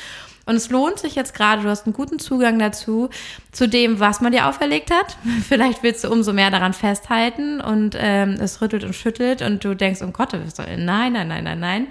Und 0.49 0.55
es 0.55 0.71
lohnt 0.71 0.97
sich 0.97 1.13
jetzt 1.13 1.35
gerade, 1.35 1.61
du 1.61 1.69
hast 1.69 1.85
einen 1.85 1.93
guten 1.93 2.17
Zugang 2.17 2.57
dazu, 2.57 3.09
zu 3.51 3.69
dem, 3.69 3.99
was 3.99 4.19
man 4.19 4.31
dir 4.31 4.47
auferlegt 4.47 4.89
hat. 4.89 5.15
Vielleicht 5.47 5.83
willst 5.83 6.03
du 6.03 6.09
umso 6.09 6.33
mehr 6.33 6.49
daran 6.49 6.73
festhalten 6.73 7.61
und 7.61 7.95
ähm, 7.95 8.31
es 8.41 8.59
rüttelt 8.59 8.83
und 8.83 8.95
schüttelt 8.95 9.43
und 9.43 9.63
du 9.63 9.75
denkst, 9.75 10.01
um 10.01 10.11
Gottes 10.11 10.57
Willen, 10.57 10.85
nein, 10.85 11.13
nein, 11.13 11.27
nein, 11.27 11.43
nein, 11.43 11.59
nein. 11.59 11.87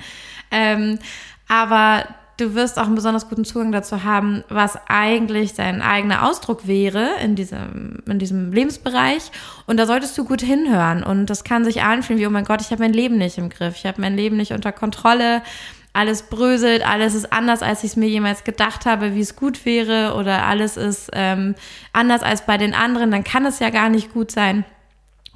Ähm, 0.51 0.99
aber 1.47 2.05
du 2.37 2.57
wirst 2.57 2.81
auch 2.81 2.87
einen 2.87 2.97
besonders 2.97 3.29
guten 3.29 3.45
Zugang 3.45 3.71
dazu 3.71 4.03
haben, 4.03 4.43
was 4.49 4.77
eigentlich 4.89 5.55
dein 5.55 5.81
eigener 5.81 6.27
Ausdruck 6.27 6.67
wäre 6.67 7.11
in 7.23 7.37
diesem, 7.37 8.03
in 8.07 8.19
diesem 8.19 8.53
Lebensbereich. 8.53 9.31
Und 9.67 9.77
da 9.77 9.87
solltest 9.87 10.19
du 10.19 10.25
gut 10.25 10.41
hinhören. 10.41 11.05
Und 11.05 11.27
das 11.27 11.45
kann 11.45 11.65
sich 11.65 11.83
anfühlen 11.83 12.21
wie, 12.21 12.27
oh 12.27 12.31
mein 12.31 12.45
Gott, 12.45 12.61
ich 12.61 12.71
habe 12.71 12.83
mein 12.83 12.93
Leben 12.93 13.19
nicht 13.19 13.39
im 13.39 13.51
Griff, 13.51 13.77
ich 13.77 13.87
habe 13.87 14.01
mein 14.01 14.17
Leben 14.17 14.37
nicht 14.37 14.53
unter 14.53 14.73
Kontrolle 14.73 15.43
alles 15.93 16.23
bröselt, 16.23 16.87
alles 16.87 17.15
ist 17.15 17.33
anders, 17.33 17.63
als 17.63 17.83
ich 17.83 17.91
es 17.91 17.97
mir 17.97 18.09
jemals 18.09 18.45
gedacht 18.45 18.87
habe, 18.87 19.15
wie 19.15 19.21
es 19.21 19.37
gut 19.37 19.65
wäre 19.65 20.15
oder 20.15 20.47
alles 20.47 20.77
ist 20.77 21.11
ähm, 21.13 21.55
anders 21.93 22.23
als 22.23 22.47
bei 22.47 22.57
den 22.57 22.75
anderen, 22.75 23.11
dann 23.11 23.25
kann 23.25 23.47
es 23.47 23.59
ja 23.59 23.71
gar 23.71 23.89
nicht 23.89 24.13
gut 24.13 24.31
sein. 24.31 24.65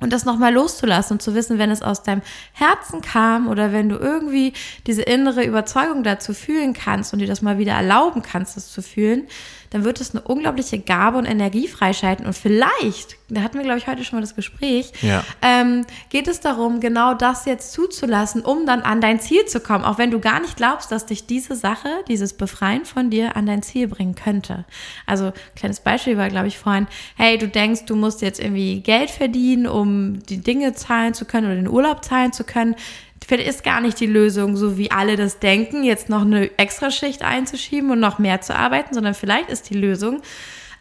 Und 0.03 0.13
das 0.13 0.25
nochmal 0.25 0.53
loszulassen 0.53 1.15
und 1.15 1.21
zu 1.23 1.35
wissen, 1.37 1.59
wenn 1.61 1.71
es 1.71 1.81
aus 1.81 2.03
deinem 2.03 2.23
Herzen 2.53 3.03
kam 3.03 3.47
oder 3.47 3.73
wenn 3.73 3.89
du 3.89 3.97
irgendwie 3.97 4.53
diese 4.89 5.03
innere 5.03 5.45
Überzeugung 5.45 6.03
dazu 6.03 6.35
fühlen 6.35 6.73
kannst 6.73 7.13
und 7.13 7.21
dir 7.21 7.29
das 7.29 7.41
mal 7.41 7.57
wieder 7.57 7.75
erlauben 7.75 8.21
kannst, 8.21 8.57
das 8.57 8.73
zu 8.73 8.83
fühlen, 8.83 9.29
dann 9.73 9.85
wird 9.85 10.01
es 10.01 10.15
eine 10.15 10.21
unglaubliche 10.21 10.79
Gabe 10.79 11.17
und 11.17 11.25
Energie 11.25 11.67
freischalten. 11.67 12.27
Und 12.27 12.35
vielleicht, 12.35 13.17
da 13.31 13.41
hatten 13.41 13.57
wir, 13.57 13.65
glaube 13.65 13.79
ich, 13.79 13.87
heute 13.87 14.05
schon 14.05 14.19
mal 14.19 14.21
das 14.21 14.37
Gespräch, 14.37 14.93
ja. 15.01 15.25
ähm, 15.41 15.87
geht 16.11 16.29
es 16.29 16.41
darum, 16.41 16.81
genau 16.81 17.15
das 17.15 17.47
jetzt 17.47 17.73
zuzulassen, 17.73 18.43
um 18.43 18.67
dann 18.67 18.83
an 18.83 19.01
dein 19.01 19.19
Ziel 19.19 19.47
zu 19.47 19.61
kommen. 19.61 19.85
Auch 19.85 19.97
wenn 19.97 20.11
du 20.11 20.21
gar 20.21 20.41
nicht 20.41 20.57
glaubst, 20.57 20.93
dass 20.93 21.07
dich 21.07 21.27
diese 21.27 21.57
Sache, 21.57 21.89
dieses 22.07 22.35
Befreien 22.35 22.85
von 22.85 23.09
dir 23.09 23.35
an 23.35 23.47
dein 23.47 23.63
Ziel 23.63 23.89
bringen 23.89 24.15
könnte. 24.15 24.67
Also, 25.07 25.33
kleines 25.57 25.81
Beispiel 25.81 26.19
war, 26.19 26.29
glaube 26.29 26.49
ich, 26.49 26.59
vorhin, 26.59 26.87
hey, 27.17 27.39
du 27.39 27.49
denkst, 27.49 27.87
du 27.87 27.97
musst 27.97 28.21
jetzt 28.21 28.41
irgendwie 28.41 28.81
Geld 28.81 29.11
verdienen, 29.11 29.67
um 29.67 30.23
die 30.27 30.43
Dinge 30.43 30.75
zahlen 30.75 31.15
zu 31.15 31.25
können 31.25 31.47
oder 31.47 31.57
den 31.57 31.69
Urlaub 31.69 32.05
zahlen 32.05 32.33
zu 32.35 32.45
können 32.45 32.77
vielleicht 33.27 33.49
ist 33.49 33.65
gar 33.65 33.81
nicht 33.81 34.01
die 34.01 34.07
Lösung, 34.07 34.57
so 34.57 34.77
wie 34.79 34.91
alle 34.91 35.17
das 35.17 35.39
denken, 35.39 35.85
jetzt 35.85 36.09
noch 36.09 36.23
eine 36.23 36.59
Extraschicht 36.59 37.23
einzuschieben 37.23 37.91
und 37.91 38.01
noch 38.01 38.19
mehr 38.19 38.41
zu 38.41 38.55
arbeiten, 38.55 38.95
sondern 38.95 39.15
vielleicht 39.15 39.51
ist 39.51 39.71
die 39.71 39.75
Lösung, 39.79 40.23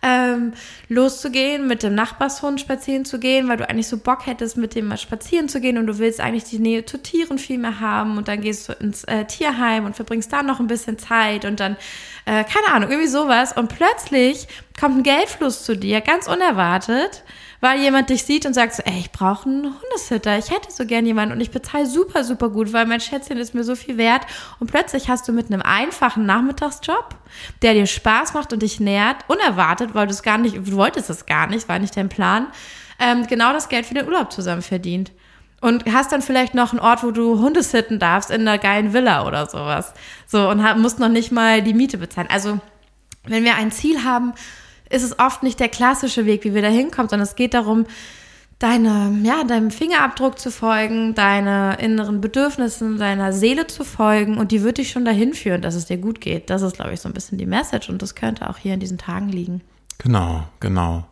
ähm, 0.03 0.53
loszugehen, 0.89 1.67
mit 1.67 1.83
dem 1.83 1.93
Nachbarshund 1.93 2.60
spazieren 2.60 3.05
zu 3.05 3.19
gehen, 3.19 3.48
weil 3.48 3.57
du 3.57 3.69
eigentlich 3.69 3.88
so 3.88 3.98
Bock 3.98 4.25
hättest, 4.25 4.57
mit 4.57 4.74
dem 4.74 4.88
mal 4.88 4.98
spazieren 4.98 5.48
zu 5.48 5.62
gehen 5.62 5.77
und 5.77 5.86
du 5.86 6.00
willst 6.00 6.19
eigentlich 6.19 6.45
die 6.45 6.60
Nähe 6.60 6.86
zu 6.86 6.98
Tieren 6.98 7.38
viel 7.38 7.60
mehr 7.60 7.79
haben 7.79 8.17
und 8.17 8.27
dann 8.27 8.41
gehst 8.41 8.67
du 8.67 8.74
ins 8.74 9.03
äh, 9.03 9.25
Tierheim 9.25 9.86
und 9.86 9.95
verbringst 9.95 10.33
da 10.33 10.41
noch 10.41 10.60
ein 10.60 10.67
bisschen 10.67 10.98
Zeit 10.98 11.45
und 11.45 11.60
dann, 11.60 11.77
äh, 12.25 12.43
keine 12.43 12.74
Ahnung, 12.74 12.89
irgendwie 12.89 13.10
sowas. 13.10 13.55
Und 13.55 13.67
plötzlich 13.67 14.48
kommt 14.79 14.98
ein 14.98 15.03
Geldfluss 15.03 15.63
zu 15.63 15.77
dir, 15.77 16.01
ganz 16.01 16.27
unerwartet 16.27 17.24
weil 17.62 17.80
jemand 17.80 18.10
dich 18.10 18.24
sieht 18.24 18.46
und 18.46 18.53
sagt 18.53 18.74
so, 18.74 18.84
ey, 18.84 19.00
ich 19.00 19.12
brauche 19.12 19.48
einen 19.48 19.74
Hundesitter, 19.82 20.38
ich 20.38 20.50
hätte 20.50 20.72
so 20.72 20.86
gern 20.86 21.06
jemanden 21.06 21.36
und 21.36 21.41
ich 21.41 21.51
bezahle 21.51 21.86
super, 21.86 22.24
super 22.24 22.50
gut, 22.50 22.74
weil 22.74 22.86
mein 22.88 23.00
Schätzchen 23.00 23.38
ist 23.38 23.53
mir 23.53 23.63
so 23.63 23.75
viel 23.75 23.98
wert 23.98 24.24
und 24.60 24.70
plötzlich 24.70 25.08
hast 25.08 25.27
du 25.27 25.32
mit 25.32 25.51
einem 25.51 25.62
einfachen 25.62 26.25
Nachmittagsjob, 26.25 27.15
der 27.62 27.74
dir 27.74 27.86
Spaß 27.86 28.34
macht 28.34 28.51
und 28.51 28.63
dich 28.63 28.80
nährt, 28.80 29.18
unerwartet, 29.27 29.94
weil 29.94 30.08
du 30.08 30.13
es 30.13 30.24
gar 30.24 30.39
nicht, 30.39 30.58
du 30.58 30.74
wolltest 30.74 31.10
es 31.10 31.25
gar 31.25 31.48
nicht, 31.48 31.70
war 31.70 31.80
nicht 31.80 31.96
dein 31.96 32.10
Plan, 32.10 32.48
ähm, 33.00 33.27
genau 33.27 33.53
das 33.53 33.70
Geld 33.70 33.86
für 33.86 33.94
den 33.94 34.06
Urlaub 34.06 34.32
zusammen 34.32 34.62
verdient. 34.62 35.12
Und 35.62 35.86
hast 35.94 36.12
dann 36.12 36.24
vielleicht 36.24 36.56
noch 36.56 36.72
einen 36.72 36.80
Ort, 36.80 37.03
wo 37.03 37.12
du 37.12 37.39
Hunde 37.39 37.62
sitten 37.62 38.00
darfst 38.00 38.32
in 38.32 38.41
einer 38.41 38.58
geilen 38.58 38.94
Villa 38.94 39.27
oder 39.27 39.46
sowas. 39.46 39.94
So, 40.25 40.50
und 40.50 40.60
musst 40.80 40.98
noch 40.98 41.08
nicht 41.08 41.32
mal 41.32 41.62
die 41.62 41.75
Miete 41.75 42.00
bezahlen. 42.00 42.30
Also, 42.32 42.60
wenn 43.25 43.44
wir 43.44 43.53
ein 43.53 43.72
Ziel 43.72 44.03
haben, 44.03 44.34
ist 44.91 45.03
es 45.03 45.19
oft 45.19 45.43
nicht 45.43 45.60
der 45.60 45.69
klassische 45.69 46.25
Weg, 46.25 46.43
wie 46.43 46.53
wir 46.53 46.62
da 46.62 46.67
hinkommen, 46.67 47.10
sondern 47.10 47.27
es 47.27 47.36
geht 47.36 47.53
darum, 47.53 47.86
deine, 48.62 49.19
ja, 49.24 49.43
deinem 49.43 49.71
Fingerabdruck 49.71 50.38
zu 50.38 50.51
folgen, 50.51 51.15
deine 51.15 51.77
inneren 51.79 52.21
Bedürfnissen, 52.21 52.98
deiner 52.98 53.33
Seele 53.33 53.67
zu 53.67 53.83
folgen 53.83 54.38
und 54.38 54.51
die 54.51 54.62
wird 54.62 54.77
dich 54.77 54.91
schon 54.91 55.05
dahin 55.05 55.33
führen, 55.33 55.62
dass 55.62 55.75
es 55.75 55.86
dir 55.86 55.98
gut 55.98 56.21
geht. 56.21 56.50
Das 56.50 56.62
ist, 56.62 56.75
glaube 56.75 56.93
ich, 56.93 57.01
so 57.01 57.10
ein 57.10 57.13
bisschen 57.13 57.38
die 57.38 57.48
Message 57.48 57.89
und 57.89 58.01
das 58.01 58.13
könnte 58.13 58.50
auch 58.50 58.57
hier 58.57 58.75
in 58.75 58.79
diesen 58.79 58.98
Tagen 58.98 59.29
liegen. 59.29 59.62
Genau, 59.98 60.43
genau. 60.60 61.05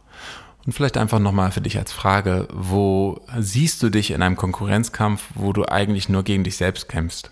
Und 0.65 0.73
vielleicht 0.73 0.97
einfach 0.97 1.19
nochmal 1.19 1.51
für 1.51 1.61
dich 1.61 1.77
als 1.79 1.91
Frage, 1.91 2.47
wo 2.53 3.21
siehst 3.39 3.81
du 3.81 3.89
dich 3.89 4.11
in 4.11 4.21
einem 4.21 4.35
Konkurrenzkampf, 4.35 5.23
wo 5.33 5.53
du 5.53 5.65
eigentlich 5.65 6.09
nur 6.09 6.23
gegen 6.23 6.43
dich 6.43 6.57
selbst 6.57 6.87
kämpfst? 6.89 7.31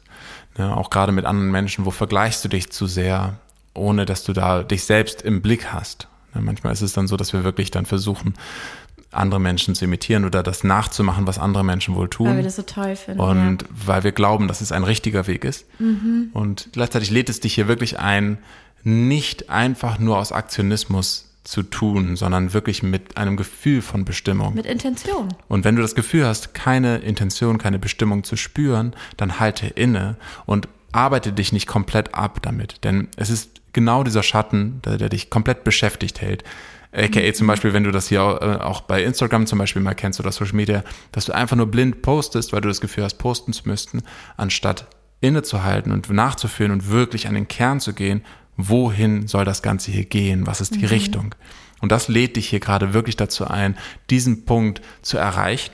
Ja, 0.57 0.73
auch 0.73 0.89
gerade 0.89 1.11
mit 1.11 1.25
anderen 1.25 1.51
Menschen, 1.51 1.85
wo 1.85 1.91
vergleichst 1.91 2.43
du 2.43 2.49
dich 2.49 2.71
zu 2.71 2.87
sehr, 2.87 3.35
ohne 3.75 4.07
dass 4.07 4.23
du 4.23 4.33
da 4.33 4.63
dich 4.63 4.85
selbst 4.85 5.21
im 5.21 5.43
Blick 5.43 5.71
hast? 5.71 6.07
Manchmal 6.41 6.73
ist 6.73 6.81
es 6.81 6.93
dann 6.93 7.07
so, 7.07 7.17
dass 7.17 7.33
wir 7.33 7.43
wirklich 7.43 7.71
dann 7.71 7.85
versuchen, 7.85 8.33
andere 9.11 9.39
Menschen 9.39 9.75
zu 9.75 9.85
imitieren 9.85 10.25
oder 10.25 10.43
das 10.43 10.63
nachzumachen, 10.63 11.27
was 11.27 11.39
andere 11.39 11.63
Menschen 11.63 11.95
wohl 11.95 12.09
tun. 12.09 12.27
Weil 12.27 12.37
wir 12.37 12.43
das 12.43 12.57
so 12.57 12.61
toll 12.63 12.95
finden. 12.95 13.19
Und 13.19 13.61
ja. 13.63 13.67
weil 13.85 14.03
wir 14.03 14.11
glauben, 14.11 14.47
dass 14.47 14.61
es 14.61 14.71
ein 14.71 14.83
richtiger 14.83 15.27
Weg 15.27 15.45
ist. 15.45 15.65
Mhm. 15.79 16.29
Und 16.33 16.69
gleichzeitig 16.73 17.09
lädt 17.09 17.29
es 17.29 17.39
dich 17.39 17.55
hier 17.55 17.67
wirklich 17.67 17.99
ein, 17.99 18.37
nicht 18.83 19.49
einfach 19.49 19.99
nur 19.99 20.17
aus 20.17 20.31
Aktionismus 20.31 21.27
zu 21.43 21.63
tun, 21.63 22.17
sondern 22.17 22.53
wirklich 22.53 22.83
mit 22.83 23.15
einem 23.15 23.37
Gefühl 23.37 23.81
von 23.81 24.03
Bestimmung. 24.03 24.53
Mit 24.53 24.65
Intention. 24.65 25.29
Und 25.47 25.63
wenn 25.63 25.77
du 25.77 25.81
das 25.81 25.95
Gefühl 25.95 26.25
hast, 26.25 26.53
keine 26.53 26.97
Intention, 26.97 27.57
keine 27.57 27.79
Bestimmung 27.79 28.25
zu 28.25 28.35
spüren, 28.35 28.93
dann 29.15 29.39
halte 29.39 29.67
inne 29.67 30.17
und 30.45 30.67
arbeite 30.91 31.31
dich 31.31 31.53
nicht 31.53 31.67
komplett 31.67 32.13
ab 32.13 32.39
damit. 32.41 32.83
Denn 32.83 33.07
es 33.15 33.29
ist 33.29 33.61
genau 33.77 34.03
dieser 34.03 34.23
Schatten, 34.23 34.81
der, 34.83 34.97
der 34.97 35.07
dich 35.07 35.29
komplett 35.29 35.63
beschäftigt 35.63 36.19
hält. 36.19 36.43
AKA 36.91 37.27
mhm. 37.27 37.33
zum 37.35 37.45
Beispiel, 37.45 37.73
wenn 37.73 37.83
du 37.83 37.91
das 37.91 38.07
hier 38.07 38.21
äh, 38.21 38.63
auch 38.63 38.81
bei 38.81 39.03
Instagram 39.03 39.45
zum 39.45 39.59
Beispiel 39.59 39.83
mal 39.83 39.93
kennst 39.93 40.19
oder 40.19 40.31
Social 40.31 40.55
Media, 40.55 40.83
dass 41.11 41.25
du 41.25 41.35
einfach 41.35 41.55
nur 41.55 41.67
blind 41.67 42.01
postest, 42.01 42.53
weil 42.53 42.61
du 42.61 42.69
das 42.69 42.81
Gefühl 42.81 43.03
hast, 43.03 43.19
posten 43.19 43.53
zu 43.53 43.67
müssten, 43.69 44.01
anstatt 44.35 44.87
innezuhalten 45.21 45.91
und 45.91 46.09
nachzuführen 46.09 46.71
und 46.71 46.89
wirklich 46.89 47.27
an 47.27 47.35
den 47.35 47.47
Kern 47.47 47.79
zu 47.79 47.93
gehen, 47.93 48.23
wohin 48.55 49.27
soll 49.27 49.45
das 49.45 49.61
Ganze 49.61 49.91
hier 49.91 50.05
gehen, 50.05 50.47
was 50.47 50.59
ist 50.59 50.73
die 50.73 50.79
mhm. 50.79 50.85
Richtung. 50.85 51.35
Und 51.79 51.91
das 51.91 52.07
lädt 52.07 52.35
dich 52.35 52.49
hier 52.49 52.59
gerade 52.59 52.95
wirklich 52.95 53.15
dazu 53.15 53.45
ein, 53.45 53.77
diesen 54.09 54.45
Punkt 54.45 54.81
zu 55.03 55.19
erreichen, 55.19 55.71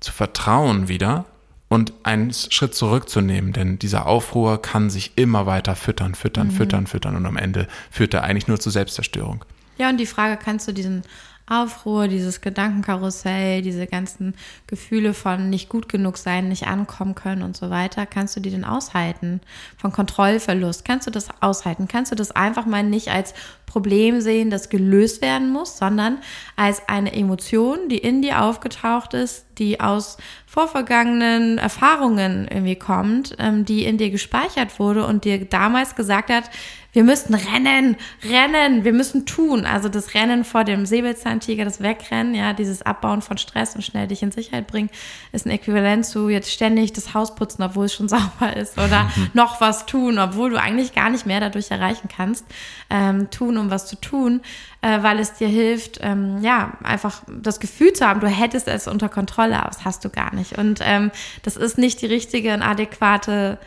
zu 0.00 0.12
vertrauen 0.12 0.88
wieder 0.88 1.24
und 1.68 1.92
einen 2.02 2.32
Schritt 2.32 2.74
zurückzunehmen, 2.74 3.52
denn 3.52 3.78
dieser 3.78 4.06
Aufruhr 4.06 4.60
kann 4.60 4.90
sich 4.90 5.12
immer 5.16 5.46
weiter 5.46 5.76
füttern, 5.76 6.14
füttern, 6.14 6.48
mhm. 6.48 6.52
füttern, 6.52 6.86
füttern 6.86 7.16
und 7.16 7.26
am 7.26 7.36
Ende 7.36 7.68
führt 7.90 8.14
er 8.14 8.24
eigentlich 8.24 8.48
nur 8.48 8.58
zur 8.58 8.72
Selbstzerstörung. 8.72 9.44
Ja, 9.76 9.90
und 9.90 9.98
die 9.98 10.06
Frage, 10.06 10.38
kannst 10.42 10.66
du 10.66 10.72
diesen 10.72 11.02
Aufruhr, 11.48 12.08
dieses 12.08 12.40
Gedankenkarussell, 12.40 13.62
diese 13.62 13.86
ganzen 13.86 14.34
Gefühle 14.66 15.14
von 15.14 15.48
nicht 15.48 15.68
gut 15.68 15.88
genug 15.88 16.18
sein, 16.18 16.48
nicht 16.48 16.66
ankommen 16.66 17.14
können 17.14 17.42
und 17.42 17.56
so 17.56 17.70
weiter, 17.70 18.04
kannst 18.06 18.36
du 18.36 18.40
die 18.40 18.50
denn 18.50 18.64
aushalten? 18.64 19.40
Von 19.78 19.92
Kontrollverlust, 19.92 20.84
kannst 20.84 21.06
du 21.06 21.10
das 21.10 21.28
aushalten? 21.40 21.88
Kannst 21.88 22.12
du 22.12 22.16
das 22.16 22.32
einfach 22.32 22.66
mal 22.66 22.82
nicht 22.82 23.08
als 23.08 23.32
Problem 23.68 24.20
sehen, 24.20 24.50
das 24.50 24.70
gelöst 24.70 25.22
werden 25.22 25.50
muss, 25.50 25.78
sondern 25.78 26.18
als 26.56 26.88
eine 26.88 27.12
Emotion, 27.12 27.88
die 27.88 27.98
in 27.98 28.22
dir 28.22 28.42
aufgetaucht 28.42 29.14
ist, 29.14 29.46
die 29.58 29.80
aus 29.80 30.16
vorvergangenen 30.46 31.58
Erfahrungen 31.58 32.48
irgendwie 32.50 32.76
kommt, 32.76 33.36
ähm, 33.38 33.64
die 33.64 33.84
in 33.84 33.98
dir 33.98 34.10
gespeichert 34.10 34.78
wurde 34.78 35.06
und 35.06 35.24
dir 35.24 35.44
damals 35.44 35.94
gesagt 35.94 36.30
hat, 36.30 36.50
wir 36.92 37.04
müssten 37.04 37.34
rennen, 37.34 37.96
rennen, 38.24 38.82
wir 38.82 38.94
müssen 38.94 39.26
tun. 39.26 39.66
Also 39.66 39.90
das 39.90 40.14
Rennen 40.14 40.42
vor 40.42 40.64
dem 40.64 40.86
Säbelzahntiger, 40.86 41.64
das 41.64 41.82
Wegrennen, 41.82 42.34
ja, 42.34 42.54
dieses 42.54 42.80
Abbauen 42.80 43.20
von 43.20 43.36
Stress 43.36 43.76
und 43.76 43.82
schnell 43.82 44.08
dich 44.08 44.22
in 44.22 44.32
Sicherheit 44.32 44.66
bringen, 44.66 44.88
ist 45.32 45.46
ein 45.46 45.50
Äquivalent 45.50 46.06
zu 46.06 46.30
jetzt 46.30 46.50
ständig 46.50 46.94
das 46.94 47.12
Haus 47.12 47.34
putzen, 47.34 47.62
obwohl 47.62 47.84
es 47.84 47.94
schon 47.94 48.08
sauber 48.08 48.56
ist 48.56 48.78
oder 48.78 49.10
noch 49.34 49.60
was 49.60 49.84
tun, 49.84 50.18
obwohl 50.18 50.50
du 50.50 50.60
eigentlich 50.60 50.94
gar 50.94 51.10
nicht 51.10 51.26
mehr 51.26 51.40
dadurch 51.40 51.70
erreichen 51.70 52.08
kannst. 52.08 52.46
Ähm, 52.88 53.30
um 53.58 53.70
was 53.70 53.86
zu 53.86 53.96
tun, 53.96 54.40
äh, 54.82 55.02
weil 55.02 55.18
es 55.18 55.34
dir 55.34 55.48
hilft, 55.48 55.98
ähm, 56.02 56.38
ja, 56.42 56.72
einfach 56.82 57.22
das 57.26 57.60
Gefühl 57.60 57.92
zu 57.92 58.06
haben, 58.06 58.20
du 58.20 58.28
hättest 58.28 58.68
es 58.68 58.88
unter 58.88 59.08
Kontrolle, 59.08 59.58
aber 59.58 59.68
das 59.68 59.84
hast 59.84 60.04
du 60.04 60.10
gar 60.10 60.34
nicht. 60.34 60.56
Und 60.58 60.80
ähm, 60.82 61.10
das 61.42 61.56
ist 61.56 61.78
nicht 61.78 62.00
die 62.02 62.06
richtige 62.06 62.54
und 62.54 62.62
adäquate 62.62 63.58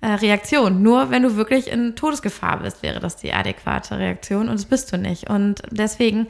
äh, 0.00 0.06
Reaktion. 0.06 0.82
Nur 0.82 1.10
wenn 1.10 1.22
du 1.22 1.36
wirklich 1.36 1.68
in 1.68 1.96
Todesgefahr 1.96 2.60
bist, 2.60 2.82
wäre 2.82 3.00
das 3.00 3.16
die 3.16 3.32
adäquate 3.32 3.98
Reaktion 3.98 4.48
und 4.48 4.54
das 4.54 4.66
bist 4.66 4.92
du 4.92 4.98
nicht. 4.98 5.28
Und 5.28 5.62
deswegen 5.70 6.28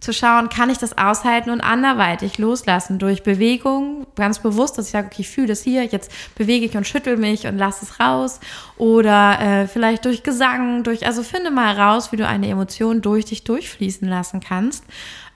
zu 0.00 0.12
schauen, 0.12 0.48
kann 0.48 0.70
ich 0.70 0.78
das 0.78 0.96
aushalten 0.96 1.50
und 1.50 1.60
anderweitig 1.60 2.38
loslassen 2.38 2.98
durch 2.98 3.22
Bewegung, 3.24 4.06
ganz 4.14 4.38
bewusst, 4.38 4.78
dass 4.78 4.86
ich 4.86 4.92
sage, 4.92 5.08
okay, 5.08 5.22
ich 5.22 5.28
fühle 5.28 5.48
das 5.48 5.62
hier, 5.62 5.84
jetzt 5.84 6.12
bewege 6.36 6.66
ich 6.66 6.76
und 6.76 6.86
schüttel 6.86 7.16
mich 7.16 7.46
und 7.46 7.58
lasse 7.58 7.84
es 7.84 7.98
raus. 7.98 8.38
Oder 8.76 9.40
äh, 9.40 9.66
vielleicht 9.66 10.04
durch 10.04 10.22
Gesang, 10.22 10.84
durch, 10.84 11.06
also 11.06 11.22
finde 11.22 11.50
mal 11.50 11.74
raus, 11.74 12.12
wie 12.12 12.16
du 12.16 12.26
eine 12.26 12.48
Emotion 12.48 13.02
durch 13.02 13.24
dich 13.24 13.42
durchfließen 13.42 14.08
lassen 14.08 14.40
kannst 14.40 14.84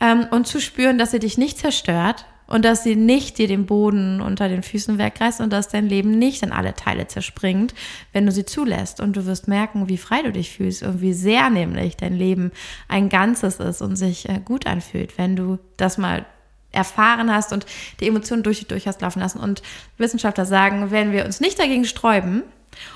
ähm, 0.00 0.26
und 0.31 0.47
zu 0.47 0.61
spüren, 0.61 0.99
dass 0.99 1.11
sie 1.11 1.19
dich 1.19 1.38
nicht 1.38 1.59
zerstört, 1.59 2.25
und 2.52 2.66
dass 2.66 2.85
sie 2.85 2.97
nicht 2.97 3.38
dir 3.38 3.49
den 3.49 3.64
Boden 3.64 4.21
unter 4.21 4.47
den 4.47 4.62
Füßen 4.62 4.99
wegreißt 4.99 5.40
und 5.40 5.50
dass 5.54 5.68
dein 5.68 5.88
Leben 5.88 6.18
nicht 6.18 6.42
in 6.42 6.52
alle 6.52 6.75
Teile 6.75 7.06
zerspringt, 7.06 7.73
wenn 8.12 8.26
du 8.26 8.32
sie 8.32 8.44
zulässt. 8.44 9.00
Und 9.00 9.16
du 9.16 9.25
wirst 9.25 9.49
merken, 9.49 9.88
wie 9.88 9.97
frei 9.97 10.21
du 10.21 10.32
dich 10.32 10.50
fühlst 10.50 10.82
und 10.82 11.00
wie 11.00 11.14
sehr 11.14 11.49
nämlich 11.49 11.97
dein 11.97 12.14
Leben 12.14 12.52
ein 12.88 13.09
Ganzes 13.09 13.59
ist 13.59 13.80
und 13.80 13.97
sich 13.97 14.28
äh, 14.28 14.38
gut 14.44 14.66
anfühlt, 14.66 15.16
wenn 15.16 15.35
du 15.35 15.61
das 15.78 15.97
mal 15.97 16.26
erfahren 16.73 17.32
hast 17.32 17.54
und 17.54 17.64
die 18.00 18.09
Emotionen 18.09 18.42
durch 18.42 18.61
und 18.61 18.71
durch 18.71 18.87
hast 18.87 19.00
laufen 19.00 19.21
lassen. 19.21 19.40
Und 19.40 19.62
Wissenschaftler 19.97 20.44
sagen, 20.44 20.90
wenn 20.90 21.11
wir 21.11 21.25
uns 21.25 21.40
nicht 21.40 21.59
dagegen 21.59 21.87
sträuben 21.87 22.42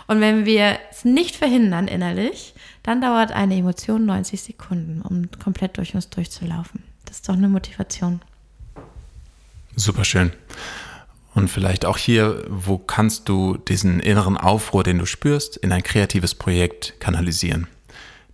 und 0.07 0.21
wenn 0.21 0.45
wir 0.45 0.77
es 0.91 1.07
nicht 1.07 1.35
verhindern 1.35 1.89
innerlich, 1.89 2.53
dann 2.83 3.01
dauert 3.01 3.33
eine 3.33 3.57
Emotion 3.57 4.05
90 4.05 4.39
Sekunden, 4.39 5.01
um 5.01 5.31
komplett 5.43 5.79
durch 5.79 5.95
uns 5.95 6.11
durchzulaufen. 6.11 6.83
Das 7.07 7.17
ist 7.17 7.29
doch 7.31 7.35
eine 7.35 7.49
Motivation. 7.49 8.21
Super 9.77 10.05
schön. 10.05 10.33
Und 11.35 11.49
vielleicht 11.49 11.85
auch 11.85 11.99
hier, 11.99 12.45
wo 12.49 12.79
kannst 12.79 13.29
du 13.29 13.59
diesen 13.59 14.01
inneren 14.01 14.39
Aufruhr, 14.39 14.83
den 14.83 14.99
du 14.99 15.05
spürst, 15.05 15.59
in 15.59 15.71
ein 15.71 15.83
kreatives 15.83 16.35
Projekt 16.35 16.95
kanalisieren? 16.99 17.67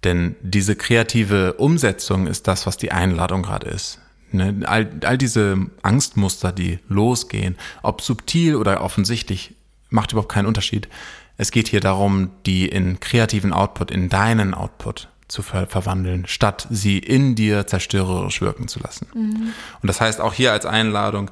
Denn 0.05 0.37
diese 0.41 0.77
kreative 0.77 1.55
Umsetzung 1.55 2.29
ist 2.29 2.47
das, 2.47 2.65
was 2.65 2.77
die 2.77 2.93
Einladung 2.93 3.43
gerade 3.43 3.69
ist. 3.69 3.99
Ne? 4.31 4.61
All, 4.67 4.89
all 5.05 5.19
diese 5.19 5.57
Angstmuster, 5.83 6.53
die 6.53 6.79
losgehen, 6.89 7.57
ob 7.83 8.03
subtil 8.03 8.55
oder 8.55 8.81
offensichtlich, 8.81 9.55
macht 9.91 10.13
überhaupt 10.13 10.33
keinen 10.33 10.47
Unterschied. 10.47 10.89
Es 11.37 11.51
geht 11.51 11.67
hier 11.67 11.81
darum, 11.81 12.31
die 12.47 12.69
in 12.69 13.01
kreativen 13.01 13.53
Output, 13.53 13.91
in 13.91 14.09
deinen 14.09 14.55
Output 14.55 15.09
zu 15.33 15.43
ver 15.43 15.67
verwandeln, 15.67 16.27
statt 16.27 16.67
sie 16.71 16.99
in 16.99 17.35
dir 17.35 17.67
zerstörerisch 17.67 18.43
wirken 18.43 18.69
zu 18.69 18.81
lassen. 18.81 19.07
Mhm. 19.15 19.53
Und 19.81 19.87
das 19.89 20.01
heißt 20.01 20.21
auch 20.21 20.35
hier 20.35 20.53
als 20.53 20.67
Einladung, 20.67 21.31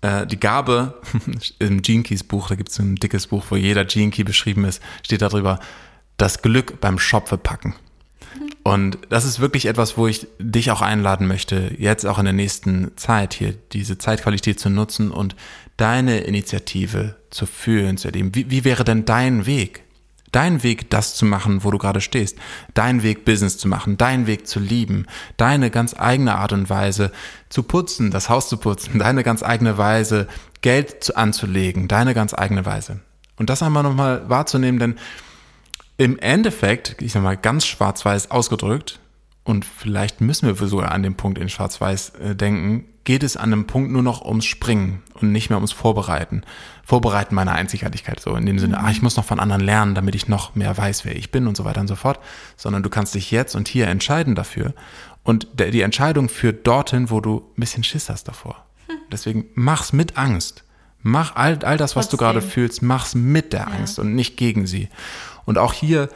äh, 0.00 0.26
die 0.26 0.40
Gabe 0.40 1.00
im 1.58 1.82
Gene 1.82 2.02
Keys 2.02 2.24
Buch, 2.24 2.48
da 2.48 2.54
gibt 2.54 2.70
es 2.70 2.78
ein 2.78 2.96
dickes 2.96 3.26
Buch, 3.26 3.44
wo 3.50 3.56
jeder 3.56 3.84
Gene 3.84 4.10
Key 4.10 4.24
beschrieben 4.24 4.64
ist, 4.64 4.82
steht 5.02 5.20
darüber, 5.20 5.60
das 6.16 6.40
Glück 6.40 6.80
beim 6.80 6.98
Schopfe 6.98 7.36
packen. 7.36 7.74
Mhm. 8.34 8.52
Und 8.62 8.98
das 9.10 9.26
ist 9.26 9.38
wirklich 9.38 9.66
etwas, 9.66 9.98
wo 9.98 10.06
ich 10.06 10.26
dich 10.38 10.70
auch 10.70 10.80
einladen 10.80 11.26
möchte, 11.26 11.74
jetzt 11.76 12.06
auch 12.06 12.18
in 12.18 12.24
der 12.24 12.32
nächsten 12.32 12.96
Zeit 12.96 13.34
hier 13.34 13.54
diese 13.72 13.98
Zeitqualität 13.98 14.58
zu 14.60 14.70
nutzen 14.70 15.10
und 15.10 15.36
deine 15.76 16.20
Initiative 16.20 17.16
zu 17.28 17.44
fühlen, 17.44 17.98
zu 17.98 18.08
erleben. 18.08 18.34
Wie, 18.34 18.50
wie 18.50 18.64
wäre 18.64 18.84
denn 18.84 19.04
dein 19.04 19.44
Weg? 19.44 19.84
Dein 20.32 20.62
Weg, 20.62 20.90
das 20.90 21.14
zu 21.14 21.24
machen, 21.24 21.62
wo 21.62 21.70
du 21.70 21.78
gerade 21.78 22.00
stehst. 22.00 22.38
Dein 22.74 23.02
Weg, 23.02 23.24
Business 23.24 23.58
zu 23.58 23.68
machen. 23.68 23.98
Dein 23.98 24.26
Weg 24.26 24.46
zu 24.46 24.58
lieben. 24.58 25.06
Deine 25.36 25.70
ganz 25.70 25.94
eigene 25.96 26.34
Art 26.36 26.52
und 26.52 26.70
Weise 26.70 27.12
zu 27.50 27.62
putzen, 27.62 28.10
das 28.10 28.28
Haus 28.28 28.48
zu 28.48 28.56
putzen. 28.56 28.98
Deine 28.98 29.22
ganz 29.22 29.42
eigene 29.42 29.78
Weise, 29.78 30.26
Geld 30.62 31.04
zu, 31.04 31.16
anzulegen. 31.16 31.86
Deine 31.86 32.14
ganz 32.14 32.34
eigene 32.34 32.66
Weise. 32.66 33.00
Und 33.36 33.50
das 33.50 33.62
einmal 33.62 33.82
nochmal 33.82 34.28
wahrzunehmen, 34.28 34.80
denn 34.80 34.96
im 35.98 36.18
Endeffekt, 36.18 37.00
ich 37.02 37.12
sag 37.12 37.22
mal 37.22 37.36
ganz 37.36 37.66
schwarz-weiß 37.66 38.30
ausgedrückt, 38.30 38.98
und 39.44 39.64
vielleicht 39.64 40.20
müssen 40.20 40.46
wir 40.46 40.68
sogar 40.68 40.92
an 40.92 41.02
dem 41.02 41.16
Punkt 41.16 41.38
in 41.38 41.48
schwarz-weiß 41.48 42.10
äh, 42.10 42.36
denken, 42.36 42.84
geht 43.04 43.22
es 43.22 43.36
an 43.36 43.52
einem 43.52 43.66
Punkt 43.66 43.90
nur 43.90 44.02
noch 44.02 44.24
ums 44.24 44.44
Springen 44.44 45.02
und 45.14 45.32
nicht 45.32 45.50
mehr 45.50 45.58
ums 45.58 45.72
Vorbereiten. 45.72 46.42
Vorbereiten 46.84 47.34
meiner 47.34 47.52
Einzigartigkeit, 47.52 48.20
so 48.20 48.34
in 48.36 48.46
dem 48.46 48.58
Sinne, 48.58 48.78
ah, 48.78 48.90
ich 48.90 49.02
muss 49.02 49.16
noch 49.16 49.24
von 49.24 49.40
anderen 49.40 49.62
lernen, 49.62 49.94
damit 49.94 50.14
ich 50.14 50.28
noch 50.28 50.54
mehr 50.54 50.76
weiß, 50.76 51.04
wer 51.04 51.16
ich 51.16 51.30
bin 51.30 51.46
und 51.46 51.56
so 51.56 51.64
weiter 51.64 51.80
und 51.80 51.88
so 51.88 51.96
fort, 51.96 52.20
sondern 52.56 52.82
du 52.82 52.90
kannst 52.90 53.14
dich 53.14 53.30
jetzt 53.30 53.54
und 53.54 53.68
hier 53.68 53.88
entscheiden 53.88 54.34
dafür. 54.34 54.74
Und 55.24 55.48
der, 55.54 55.70
die 55.70 55.82
Entscheidung 55.82 56.28
führt 56.28 56.66
dorthin, 56.66 57.10
wo 57.10 57.20
du 57.20 57.38
ein 57.56 57.60
bisschen 57.60 57.84
Schiss 57.84 58.08
hast 58.08 58.28
davor. 58.28 58.64
Deswegen 59.10 59.46
mach's 59.54 59.92
mit 59.92 60.16
Angst. 60.16 60.64
Mach 61.02 61.34
all, 61.34 61.58
all 61.64 61.76
das, 61.76 61.96
was 61.96 62.08
du 62.08 62.16
Trotzdem. 62.16 62.18
gerade 62.18 62.42
fühlst, 62.42 62.82
mach's 62.82 63.14
mit 63.14 63.52
der 63.52 63.68
Angst 63.68 63.98
und 63.98 64.14
nicht 64.14 64.36
gegen 64.36 64.66
sie. 64.66 64.88
Und 65.44 65.58
auch 65.58 65.72
hier 65.72 66.08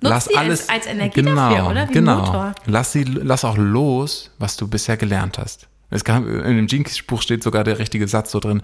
Nutz 0.00 0.10
lass 0.10 0.24
sie 0.26 0.36
alles 0.36 0.68
als 0.68 0.86
Energie 0.86 1.22
genau, 1.22 1.50
dafür, 1.50 1.70
oder? 1.70 1.88
Wie 1.88 1.92
genau. 1.92 2.16
Motor. 2.20 2.54
Lass 2.66 2.92
sie, 2.92 3.04
lass 3.04 3.44
auch 3.44 3.56
los, 3.56 4.32
was 4.38 4.56
du 4.56 4.66
bisher 4.68 4.96
gelernt 4.96 5.38
hast. 5.38 5.68
Es 5.90 6.04
kam, 6.04 6.26
in 6.28 6.56
dem 6.56 6.66
Jinkies-Spruch 6.66 7.22
steht 7.22 7.42
sogar 7.42 7.64
der 7.64 7.78
richtige 7.78 8.08
Satz 8.08 8.30
so 8.30 8.40
drin. 8.40 8.62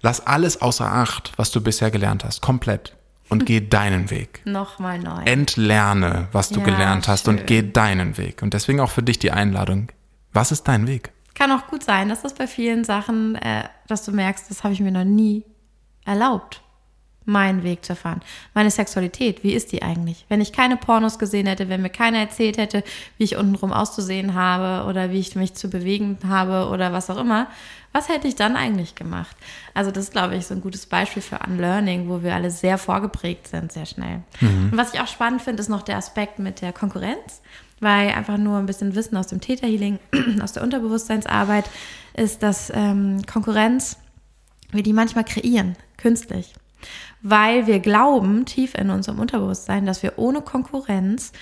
Lass 0.00 0.26
alles 0.26 0.60
außer 0.62 0.90
Acht, 0.90 1.32
was 1.36 1.50
du 1.50 1.60
bisher 1.60 1.90
gelernt 1.90 2.24
hast, 2.24 2.40
komplett 2.42 2.96
und 3.28 3.46
geh 3.46 3.60
deinen 3.68 4.10
Weg. 4.10 4.40
Nochmal 4.44 4.98
neu. 4.98 5.22
Entlerne, 5.24 6.28
was 6.32 6.48
du 6.48 6.60
Ja, 6.60 6.66
gelernt 6.66 7.08
hast 7.08 7.28
und 7.28 7.38
schön. 7.38 7.46
geh 7.46 7.62
deinen 7.62 8.16
Weg. 8.18 8.42
Und 8.42 8.54
deswegen 8.54 8.80
auch 8.80 8.90
für 8.90 9.02
dich 9.02 9.18
die 9.18 9.30
Einladung. 9.30 9.88
Was 10.32 10.50
ist 10.50 10.64
dein 10.66 10.86
Weg? 10.86 11.12
Kann 11.34 11.52
auch 11.52 11.66
gut 11.68 11.82
sein, 11.82 12.08
dass 12.08 12.22
das 12.22 12.34
bei 12.34 12.46
vielen 12.46 12.84
Sachen, 12.84 13.36
äh, 13.36 13.64
dass 13.86 14.04
du 14.04 14.12
merkst, 14.12 14.50
das 14.50 14.64
habe 14.64 14.74
ich 14.74 14.80
mir 14.80 14.90
noch 14.92 15.04
nie 15.04 15.44
erlaubt, 16.04 16.62
meinen 17.24 17.62
Weg 17.62 17.84
zu 17.84 17.94
fahren. 17.94 18.20
Meine 18.54 18.70
Sexualität, 18.70 19.42
wie 19.44 19.52
ist 19.52 19.72
die 19.72 19.82
eigentlich? 19.82 20.24
Wenn 20.28 20.40
ich 20.40 20.52
keine 20.52 20.76
Pornos 20.76 21.18
gesehen 21.18 21.46
hätte, 21.46 21.68
wenn 21.68 21.82
mir 21.82 21.90
keiner 21.90 22.18
erzählt 22.18 22.56
hätte, 22.56 22.82
wie 23.18 23.24
ich 23.24 23.36
untenrum 23.36 23.72
auszusehen 23.72 24.34
habe 24.34 24.88
oder 24.88 25.10
wie 25.10 25.20
ich 25.20 25.36
mich 25.36 25.54
zu 25.54 25.68
bewegen 25.68 26.18
habe 26.26 26.68
oder 26.68 26.92
was 26.92 27.10
auch 27.10 27.18
immer, 27.18 27.48
was 27.92 28.08
hätte 28.08 28.26
ich 28.26 28.36
dann 28.36 28.56
eigentlich 28.56 28.94
gemacht? 28.94 29.36
Also 29.74 29.90
das 29.90 30.04
ist, 30.04 30.12
glaube 30.12 30.34
ich, 30.34 30.46
so 30.46 30.54
ein 30.54 30.62
gutes 30.62 30.86
Beispiel 30.86 31.22
für 31.22 31.40
Unlearning, 31.46 32.08
wo 32.08 32.22
wir 32.22 32.34
alle 32.34 32.50
sehr 32.50 32.78
vorgeprägt 32.78 33.48
sind, 33.48 33.70
sehr 33.70 33.86
schnell. 33.86 34.22
Und 34.70 34.76
was 34.78 34.94
ich 34.94 35.00
auch 35.00 35.06
spannend 35.06 35.42
finde, 35.42 35.60
ist 35.60 35.68
noch 35.68 35.82
der 35.82 35.98
Aspekt 35.98 36.38
mit 36.38 36.62
der 36.62 36.72
Konkurrenz, 36.72 37.42
weil 37.80 38.10
einfach 38.10 38.38
nur 38.38 38.58
ein 38.58 38.66
bisschen 38.66 38.94
Wissen 38.94 39.16
aus 39.16 39.26
dem 39.26 39.40
Täterhealing, 39.40 39.98
aus 40.42 40.52
der 40.52 40.62
Unterbewusstseinsarbeit, 40.62 41.68
ist, 42.14 42.42
dass 42.42 42.72
ähm, 42.74 43.22
Konkurrenz, 43.30 43.98
wir 44.70 44.82
die 44.82 44.94
manchmal 44.94 45.24
kreieren, 45.24 45.76
künstlich. 45.98 46.54
Weil 47.22 47.66
wir 47.66 47.80
glauben, 47.80 48.44
tief 48.44 48.74
in 48.74 48.90
unserem 48.90 49.18
Unterbewusstsein, 49.20 49.86
dass 49.86 50.02
wir 50.02 50.14
ohne 50.16 50.42
Konkurrenz 50.42 51.32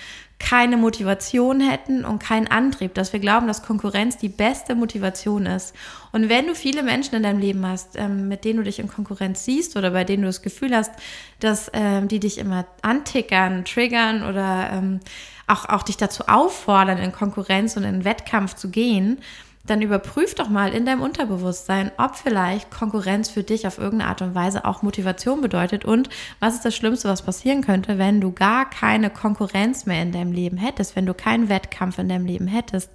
keine 0.41 0.75
Motivation 0.75 1.61
hätten 1.61 2.03
und 2.03 2.19
keinen 2.19 2.47
Antrieb, 2.47 2.95
dass 2.95 3.13
wir 3.13 3.19
glauben, 3.19 3.47
dass 3.47 3.61
Konkurrenz 3.61 4.17
die 4.17 4.29
beste 4.29 4.73
Motivation 4.73 5.45
ist. 5.45 5.75
Und 6.11 6.29
wenn 6.29 6.47
du 6.47 6.55
viele 6.55 6.81
Menschen 6.81 7.15
in 7.15 7.23
deinem 7.23 7.39
Leben 7.39 7.65
hast, 7.65 7.95
ähm, 7.95 8.27
mit 8.27 8.43
denen 8.43 8.57
du 8.57 8.63
dich 8.63 8.79
in 8.79 8.87
Konkurrenz 8.87 9.45
siehst 9.45 9.77
oder 9.77 9.91
bei 9.91 10.03
denen 10.03 10.23
du 10.23 10.29
das 10.29 10.41
Gefühl 10.41 10.75
hast, 10.75 10.91
dass 11.39 11.69
ähm, 11.73 12.07
die 12.07 12.19
dich 12.19 12.39
immer 12.39 12.65
antickern, 12.81 13.65
triggern 13.65 14.23
oder 14.23 14.71
ähm, 14.73 14.99
auch, 15.45 15.69
auch 15.69 15.83
dich 15.83 15.97
dazu 15.97 16.23
auffordern, 16.27 16.97
in 16.97 17.11
Konkurrenz 17.11 17.77
und 17.77 17.83
in 17.83 18.03
Wettkampf 18.03 18.55
zu 18.55 18.69
gehen, 18.69 19.19
dann 19.65 19.81
überprüf 19.81 20.35
doch 20.35 20.49
mal 20.49 20.73
in 20.73 20.85
deinem 20.85 21.01
Unterbewusstsein, 21.01 21.91
ob 21.97 22.15
vielleicht 22.15 22.71
Konkurrenz 22.71 23.29
für 23.29 23.43
dich 23.43 23.67
auf 23.67 23.77
irgendeine 23.77 24.09
Art 24.09 24.21
und 24.21 24.35
Weise 24.35 24.65
auch 24.65 24.81
Motivation 24.81 25.41
bedeutet 25.41 25.85
und 25.85 26.09
was 26.39 26.55
ist 26.55 26.65
das 26.65 26.75
Schlimmste, 26.75 27.09
was 27.09 27.21
passieren 27.21 27.61
könnte, 27.61 27.97
wenn 27.97 28.21
du 28.21 28.31
gar 28.31 28.69
keine 28.69 29.09
Konkurrenz 29.09 29.85
mehr 29.85 30.01
in 30.01 30.11
deinem 30.11 30.31
Leben 30.31 30.57
hättest, 30.57 30.95
wenn 30.95 31.05
du 31.05 31.13
keinen 31.13 31.49
Wettkampf 31.49 31.99
in 31.99 32.09
deinem 32.09 32.25
Leben 32.25 32.47
hättest. 32.47 32.89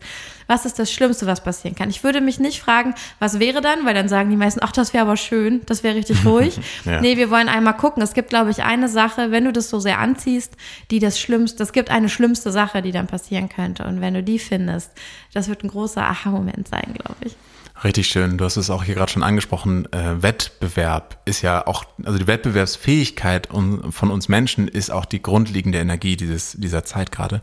Was 0.46 0.64
ist 0.64 0.78
das 0.78 0.92
Schlimmste, 0.92 1.26
was 1.26 1.42
passieren 1.42 1.74
kann? 1.74 1.90
Ich 1.90 2.04
würde 2.04 2.20
mich 2.20 2.38
nicht 2.38 2.60
fragen, 2.60 2.94
was 3.18 3.38
wäre 3.38 3.60
dann, 3.60 3.84
weil 3.84 3.94
dann 3.94 4.08
sagen 4.08 4.30
die 4.30 4.36
meisten, 4.36 4.60
ach, 4.62 4.72
das 4.72 4.92
wäre 4.94 5.02
aber 5.02 5.16
schön, 5.16 5.62
das 5.66 5.82
wäre 5.82 5.94
richtig 5.96 6.24
ruhig. 6.24 6.58
Ja. 6.84 7.00
Nee, 7.00 7.16
wir 7.16 7.30
wollen 7.30 7.48
einmal 7.48 7.76
gucken. 7.76 8.02
Es 8.02 8.14
gibt, 8.14 8.30
glaube 8.30 8.50
ich, 8.50 8.62
eine 8.62 8.88
Sache, 8.88 9.30
wenn 9.30 9.44
du 9.44 9.52
das 9.52 9.70
so 9.70 9.80
sehr 9.80 9.98
anziehst, 9.98 10.54
die 10.90 10.98
das 10.98 11.18
Schlimmste, 11.18 11.62
es 11.62 11.72
gibt 11.72 11.90
eine 11.90 12.08
schlimmste 12.08 12.52
Sache, 12.52 12.82
die 12.82 12.92
dann 12.92 13.06
passieren 13.06 13.48
könnte. 13.48 13.84
Und 13.84 14.00
wenn 14.00 14.14
du 14.14 14.22
die 14.22 14.38
findest, 14.38 14.92
das 15.34 15.48
wird 15.48 15.64
ein 15.64 15.68
großer 15.68 16.02
Aha-Moment 16.02 16.68
sein, 16.68 16.94
glaube 16.94 17.16
ich. 17.24 17.36
Richtig 17.84 18.08
schön. 18.08 18.38
Du 18.38 18.44
hast 18.44 18.56
es 18.56 18.70
auch 18.70 18.84
hier 18.84 18.94
gerade 18.94 19.12
schon 19.12 19.22
angesprochen. 19.22 19.86
Äh, 19.92 20.22
Wettbewerb 20.22 21.18
ist 21.26 21.42
ja 21.42 21.66
auch, 21.66 21.84
also 22.04 22.18
die 22.18 22.26
Wettbewerbsfähigkeit 22.26 23.49
von 23.50 24.10
uns 24.10 24.28
Menschen 24.28 24.66
ist 24.66 24.90
auch 24.90 25.04
die 25.04 25.21
grundlegende 25.21 25.78
Energie 25.78 26.16
dieses, 26.16 26.52
dieser 26.52 26.84
Zeit 26.84 27.12
gerade. 27.12 27.42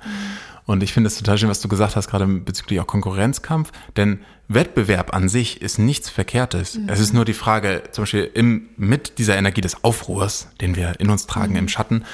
Und 0.66 0.82
ich 0.82 0.94
finde 0.94 1.08
es 1.08 1.18
total 1.18 1.38
schön, 1.38 1.50
was 1.50 1.62
du 1.62 1.68
gesagt 1.68 1.96
hast, 1.96 2.08
gerade 2.08 2.26
bezüglich 2.26 2.80
auch 2.80 2.88
Konkurrenzkampf. 2.88 3.72
Denn 3.98 4.20
Wettbewerb 4.48 5.14
an 5.14 5.30
sich 5.30 5.62
ist 5.62 5.78
nichts 5.78 6.10
Verkehrtes. 6.10 6.80
Es 6.88 7.00
ist 7.00 7.14
nur 7.14 7.26
die 7.26 7.34
Frage, 7.34 7.84
zum 7.92 8.04
Beispiel 8.04 8.30
im, 8.34 8.70
mit 8.78 9.18
dieser 9.18 9.36
Energie 9.36 9.62
des 9.62 9.84
Aufruhrs, 9.84 10.48
den 10.62 10.76
wir 10.76 11.00
in 11.00 11.10
uns 11.10 11.28
tragen 11.28 11.56
im 11.56 11.68
Schatten, 11.68 12.06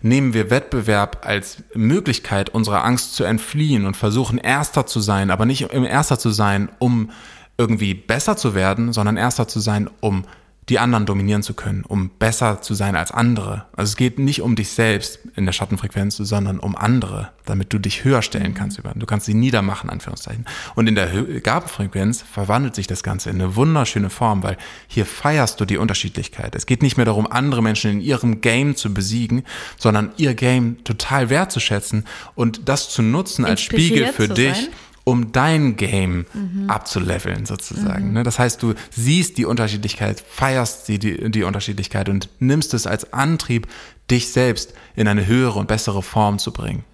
nehmen 0.00 0.32
wir 0.32 0.50
Wettbewerb 0.50 1.26
als 1.26 1.62
Möglichkeit, 1.74 2.50
unserer 2.50 2.84
Angst 2.84 3.14
zu 3.14 3.24
entfliehen 3.24 3.84
und 3.84 3.96
versuchen, 3.96 4.38
Erster 4.38 4.86
zu 4.86 5.00
sein, 5.00 5.30
aber 5.30 5.44
nicht 5.44 5.62
im 5.72 5.84
Erster 5.84 6.18
zu 6.18 6.30
sein, 6.30 6.68
um 6.78 7.10
irgendwie 7.58 7.94
besser 7.94 8.36
zu 8.36 8.54
werden, 8.54 8.92
sondern 8.92 9.16
Erster 9.16 9.48
zu 9.48 9.60
sein, 9.60 9.90
um 10.00 10.24
die 10.68 10.78
anderen 10.78 11.06
dominieren 11.06 11.42
zu 11.42 11.54
können, 11.54 11.84
um 11.86 12.10
besser 12.10 12.60
zu 12.60 12.74
sein 12.74 12.94
als 12.94 13.10
andere. 13.10 13.66
Also 13.74 13.90
es 13.90 13.96
geht 13.96 14.18
nicht 14.18 14.42
um 14.42 14.54
dich 14.54 14.70
selbst 14.70 15.20
in 15.34 15.46
der 15.46 15.52
Schattenfrequenz, 15.52 16.16
sondern 16.16 16.58
um 16.58 16.76
andere, 16.76 17.30
damit 17.46 17.72
du 17.72 17.78
dich 17.78 18.04
höher 18.04 18.20
stellen 18.22 18.54
kannst. 18.54 18.78
über. 18.78 18.92
Du 18.94 19.06
kannst 19.06 19.26
sie 19.26 19.34
niedermachen, 19.34 19.88
Anführungszeichen. 19.88 20.44
Und 20.74 20.86
in 20.86 20.94
der 20.94 21.08
Gabenfrequenz 21.40 22.22
verwandelt 22.22 22.74
sich 22.74 22.86
das 22.86 23.02
Ganze 23.02 23.30
in 23.30 23.36
eine 23.36 23.56
wunderschöne 23.56 24.10
Form, 24.10 24.42
weil 24.42 24.58
hier 24.86 25.06
feierst 25.06 25.58
du 25.60 25.64
die 25.64 25.78
Unterschiedlichkeit. 25.78 26.54
Es 26.54 26.66
geht 26.66 26.82
nicht 26.82 26.96
mehr 26.96 27.06
darum, 27.06 27.26
andere 27.26 27.62
Menschen 27.62 27.92
in 27.92 28.00
ihrem 28.00 28.40
Game 28.42 28.76
zu 28.76 28.92
besiegen, 28.92 29.44
sondern 29.78 30.10
ihr 30.18 30.34
Game 30.34 30.84
total 30.84 31.30
wertzuschätzen 31.30 32.04
und 32.34 32.68
das 32.68 32.90
zu 32.90 33.02
nutzen 33.02 33.44
als 33.44 33.62
Spiegel 33.62 34.12
für 34.12 34.28
dich 34.28 34.54
sein. 34.56 34.68
Um 35.08 35.32
dein 35.32 35.76
Game 35.76 36.26
abzuleveln 36.68 37.46
sozusagen. 37.46 38.12
Ne? 38.12 38.24
Das 38.24 38.38
heißt, 38.38 38.62
du 38.62 38.74
siehst 38.90 39.38
die 39.38 39.46
Unterschiedlichkeit, 39.46 40.20
feierst 40.20 40.86
die, 40.86 40.98
die, 40.98 41.30
die 41.30 41.44
Unterschiedlichkeit 41.44 42.10
und 42.10 42.28
nimmst 42.40 42.74
es 42.74 42.86
als 42.86 43.10
Antrieb, 43.14 43.66
dich 44.10 44.32
selbst 44.32 44.74
in 44.96 45.08
eine 45.08 45.26
höhere 45.26 45.58
und 45.58 45.66
bessere 45.66 46.02
Form 46.02 46.38
zu 46.38 46.52
bringen. 46.52 46.84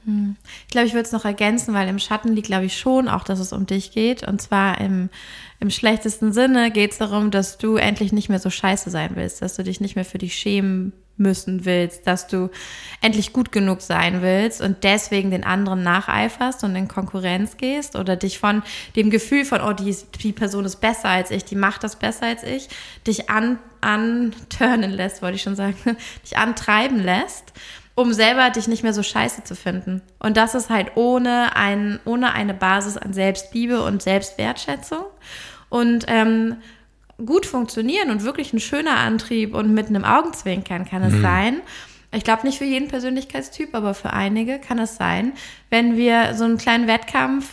Ich 0.67 0.71
glaube, 0.71 0.87
ich 0.87 0.95
würde 0.95 1.07
es 1.07 1.13
noch 1.13 1.25
ergänzen, 1.25 1.75
weil 1.75 1.89
im 1.89 1.99
Schatten 1.99 2.33
liegt, 2.33 2.47
glaube 2.47 2.67
ich, 2.67 2.79
schon 2.79 3.09
auch, 3.09 3.25
dass 3.25 3.41
es 3.41 3.53
um 3.53 3.67
dich 3.67 3.91
geht. 3.91 4.27
Und 4.27 4.41
zwar 4.41 4.81
im, 4.81 5.11
im 5.59 5.71
schlechtesten 5.71 6.33
Sinne 6.33 6.71
geht 6.71 6.93
es 6.93 6.99
darum, 6.99 7.31
dass 7.33 7.59
du 7.59 7.77
endlich 7.77 8.13
nicht 8.13 8.29
mehr 8.29 8.41
so 8.41 8.51
scheiße 8.51 8.91
sein 8.91 9.13
willst, 9.15 9.43
dass 9.43 9.57
du 9.57 9.65
dich 9.65 9.81
nicht 9.81 9.97
mehr 9.97 10.05
für 10.05 10.19
dich 10.19 10.35
schämen 10.35 10.93
müssen 11.17 11.65
willst, 11.65 12.07
dass 12.07 12.27
du 12.27 12.51
endlich 13.01 13.33
gut 13.33 13.53
genug 13.53 13.81
sein 13.81 14.23
willst 14.23 14.61
und 14.61 14.83
deswegen 14.83 15.31
den 15.31 15.45
anderen 15.45 15.83
nacheiferst 15.83 16.65
und 16.65 16.75
in 16.75 16.89
Konkurrenz 16.89 17.57
gehst 17.57 17.97
oder 17.97 18.17
dich 18.17 18.39
von 18.39 18.63
dem 18.97 19.11
Gefühl 19.11 19.45
von, 19.45 19.61
oh, 19.61 19.73
die, 19.73 19.97
die 20.23 20.33
Person 20.33 20.65
ist 20.65 20.81
besser 20.81 21.09
als 21.09 21.31
ich, 21.31 21.45
die 21.45 21.57
macht 21.57 21.85
das 21.85 21.97
besser 21.97 22.27
als 22.27 22.43
ich, 22.43 22.69
dich 23.07 23.31
an, 23.31 23.59
anturnen 23.81 24.91
lässt, 24.91 25.23
wollte 25.23 25.37
ich 25.37 25.43
schon 25.43 25.57
sagen, 25.57 25.77
dich 26.25 26.37
antreiben 26.37 27.03
lässt 27.03 27.53
um 27.97 28.13
selber 28.13 28.51
dich 28.51 28.67
nicht 28.67 28.83
mehr 28.83 28.93
so 28.93 29.03
scheiße 29.03 29.45
zu 29.45 29.55
finden. 29.55 30.03
Und 30.19 30.37
das 30.37 30.55
ist 30.55 30.69
halt 30.69 30.97
ohne, 30.97 31.55
ein, 31.55 32.01
ohne 32.05 32.33
eine 32.33 32.55
Basis 32.55 32.97
an 32.97 33.13
Selbstliebe 33.13 33.83
und 33.83 34.03
Selbstwertschätzung. 34.03 35.05
Und 35.69 36.05
ähm, 36.09 36.57
gut 37.25 37.47
funktionieren 37.47 38.11
und 38.11 38.25
wirklich 38.25 38.53
ein 38.53 38.61
schöner 38.61 38.97
Antrieb 38.97 39.55
und 39.55 39.73
mit 39.73 39.89
einem 39.89 40.05
Augenzwinkern 40.05 40.85
kann 40.85 41.03
es 41.03 41.21
sein. 41.21 41.61
Ich 42.13 42.25
glaube 42.25 42.47
nicht 42.47 42.59
für 42.59 42.65
jeden 42.65 42.89
Persönlichkeitstyp, 42.89 43.75
aber 43.75 43.93
für 43.95 44.13
einige 44.13 44.59
kann 44.59 44.79
es 44.79 44.97
sein, 44.97 45.33
wenn 45.71 45.97
wir 45.97 46.35
so 46.35 46.45
einen 46.45 46.59
kleinen 46.59 46.87
Wettkampf 46.87 47.51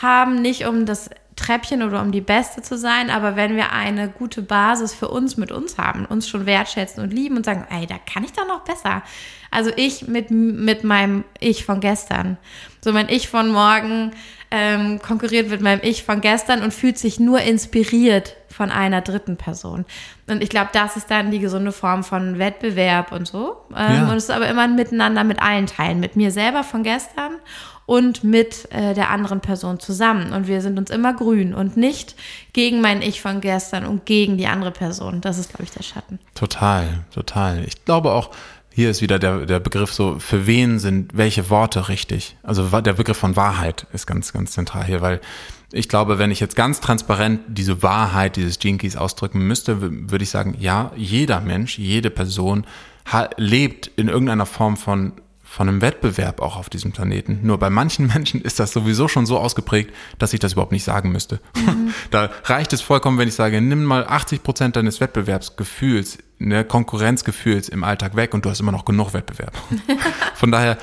haben, 0.00 0.40
nicht 0.40 0.66
um 0.66 0.86
das 0.86 1.10
Treppchen 1.36 1.82
oder 1.82 2.00
um 2.00 2.12
die 2.12 2.20
Beste 2.20 2.62
zu 2.62 2.78
sein, 2.78 3.10
aber 3.10 3.36
wenn 3.36 3.56
wir 3.56 3.72
eine 3.72 4.08
gute 4.08 4.42
Basis 4.42 4.94
für 4.94 5.08
uns 5.08 5.36
mit 5.36 5.50
uns 5.50 5.78
haben, 5.78 6.06
uns 6.06 6.28
schon 6.28 6.46
wertschätzen 6.46 7.02
und 7.02 7.12
lieben 7.12 7.36
und 7.36 7.44
sagen, 7.44 7.66
ey, 7.70 7.86
da 7.86 7.96
kann 7.98 8.24
ich 8.24 8.32
doch 8.32 8.46
noch 8.46 8.62
besser. 8.62 9.02
Also 9.50 9.70
ich 9.76 10.06
mit, 10.06 10.30
mit 10.30 10.84
meinem 10.84 11.24
Ich 11.40 11.64
von 11.64 11.80
gestern. 11.80 12.38
So 12.80 12.92
mein 12.92 13.08
Ich 13.08 13.28
von 13.28 13.48
morgen 13.48 14.12
ähm, 14.50 15.00
konkurriert 15.00 15.48
mit 15.48 15.60
meinem 15.60 15.80
Ich 15.82 16.04
von 16.04 16.20
gestern 16.20 16.62
und 16.62 16.72
fühlt 16.72 16.98
sich 16.98 17.18
nur 17.18 17.40
inspiriert 17.40 18.36
von 18.54 18.70
einer 18.70 19.00
dritten 19.00 19.36
Person. 19.36 19.84
Und 20.28 20.42
ich 20.42 20.48
glaube, 20.48 20.70
das 20.72 20.96
ist 20.96 21.10
dann 21.10 21.30
die 21.30 21.40
gesunde 21.40 21.72
Form 21.72 22.04
von 22.04 22.38
Wettbewerb 22.38 23.12
und 23.12 23.26
so. 23.26 23.56
Ähm, 23.76 23.94
Ja. 23.94 24.10
Und 24.10 24.16
es 24.16 24.24
ist 24.24 24.30
aber 24.30 24.48
immer 24.48 24.62
ein 24.62 24.76
Miteinander 24.76 25.24
mit 25.24 25.42
allen 25.42 25.66
Teilen. 25.66 26.00
Mit 26.00 26.16
mir 26.16 26.30
selber 26.30 26.64
von 26.64 26.82
gestern 26.82 27.32
und 27.86 28.24
mit 28.24 28.72
äh, 28.72 28.94
der 28.94 29.10
anderen 29.10 29.40
Person 29.40 29.78
zusammen. 29.78 30.32
Und 30.32 30.46
wir 30.46 30.60
sind 30.60 30.78
uns 30.78 30.90
immer 30.90 31.12
grün 31.12 31.52
und 31.52 31.76
nicht 31.76 32.14
gegen 32.52 32.80
mein 32.80 33.02
Ich 33.02 33.20
von 33.20 33.40
gestern 33.40 33.84
und 33.84 34.06
gegen 34.06 34.38
die 34.38 34.46
andere 34.46 34.70
Person. 34.70 35.20
Das 35.20 35.38
ist, 35.38 35.50
glaube 35.50 35.64
ich, 35.64 35.70
der 35.70 35.82
Schatten. 35.82 36.18
Total, 36.34 37.04
total. 37.12 37.64
Ich 37.64 37.84
glaube 37.84 38.12
auch, 38.12 38.30
hier 38.70 38.90
ist 38.90 39.02
wieder 39.02 39.18
der, 39.18 39.46
der 39.46 39.60
Begriff 39.60 39.92
so, 39.92 40.18
für 40.18 40.46
wen 40.46 40.78
sind 40.78 41.16
welche 41.16 41.48
Worte 41.50 41.88
richtig? 41.88 42.36
Also 42.42 42.80
der 42.80 42.94
Begriff 42.94 43.16
von 43.16 43.36
Wahrheit 43.36 43.86
ist 43.92 44.06
ganz, 44.06 44.32
ganz 44.32 44.52
zentral 44.52 44.84
hier, 44.84 45.00
weil 45.00 45.20
ich 45.72 45.88
glaube, 45.88 46.18
wenn 46.18 46.30
ich 46.30 46.40
jetzt 46.40 46.56
ganz 46.56 46.80
transparent 46.80 47.40
diese 47.48 47.82
Wahrheit 47.82 48.36
dieses 48.36 48.58
Keys 48.58 48.96
ausdrücken 48.96 49.40
müsste, 49.40 49.80
würde 49.80 50.22
ich 50.22 50.30
sagen, 50.30 50.56
ja, 50.58 50.92
jeder 50.96 51.40
Mensch, 51.40 51.78
jede 51.78 52.10
Person 52.10 52.66
lebt 53.36 53.88
in 53.96 54.08
irgendeiner 54.08 54.46
Form 54.46 54.76
von 54.76 55.12
von 55.54 55.68
einem 55.68 55.82
Wettbewerb 55.82 56.40
auch 56.40 56.56
auf 56.56 56.68
diesem 56.68 56.90
Planeten. 56.90 57.38
Nur 57.42 57.58
bei 57.58 57.70
manchen 57.70 58.06
Menschen 58.12 58.40
ist 58.42 58.58
das 58.58 58.72
sowieso 58.72 59.06
schon 59.06 59.24
so 59.24 59.38
ausgeprägt, 59.38 59.94
dass 60.18 60.32
ich 60.32 60.40
das 60.40 60.54
überhaupt 60.54 60.72
nicht 60.72 60.82
sagen 60.82 61.12
müsste. 61.12 61.40
Mhm. 61.56 61.94
Da 62.10 62.30
reicht 62.44 62.72
es 62.72 62.80
vollkommen, 62.80 63.18
wenn 63.18 63.28
ich 63.28 63.34
sage, 63.34 63.60
nimm 63.60 63.84
mal 63.84 64.04
80 64.04 64.42
Prozent 64.42 64.76
deines 64.76 65.00
Wettbewerbsgefühls, 65.00 66.18
ne, 66.38 66.64
Konkurrenzgefühls 66.64 67.68
im 67.68 67.84
Alltag 67.84 68.16
weg 68.16 68.34
und 68.34 68.44
du 68.44 68.50
hast 68.50 68.60
immer 68.60 68.72
noch 68.72 68.84
genug 68.84 69.14
Wettbewerb. 69.14 69.52
Von 70.34 70.50
daher, 70.50 70.76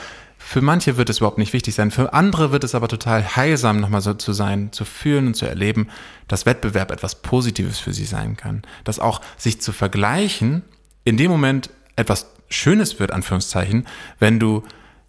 für 0.44 0.62
manche 0.62 0.98
wird 0.98 1.10
es 1.10 1.20
überhaupt 1.20 1.38
nicht 1.38 1.54
wichtig 1.54 1.76
sein. 1.76 1.92
Für 1.92 2.14
andere 2.14 2.52
wird 2.52 2.64
es 2.64 2.76
aber 2.76 2.88
total 2.88 3.36
heilsam, 3.36 3.80
nochmal 3.80 4.02
so 4.02 4.14
zu 4.14 4.34
sein, 4.34 4.72
zu 4.72 4.86
fühlen 4.86 5.28
und 5.28 5.36
zu 5.36 5.46
erleben, 5.46 5.88
dass 6.28 6.46
Wettbewerb 6.46 6.92
etwas 6.92 7.22
Positives 7.22 7.80
für 7.80 7.94
sie 7.94 8.06
sein 8.06 8.36
kann. 8.36 8.64
Dass 8.84 9.00
auch 9.00 9.22
sich 9.38 9.62
zu 9.62 9.72
vergleichen 9.72 10.64
in 11.04 11.18
dem 11.18 11.32
Moment 11.32 11.70
etwas 11.96 12.28
Schönes 12.50 13.00
wird, 13.00 13.12
Anführungszeichen, 13.12 13.88
wenn 14.20 14.40
du 14.40 14.64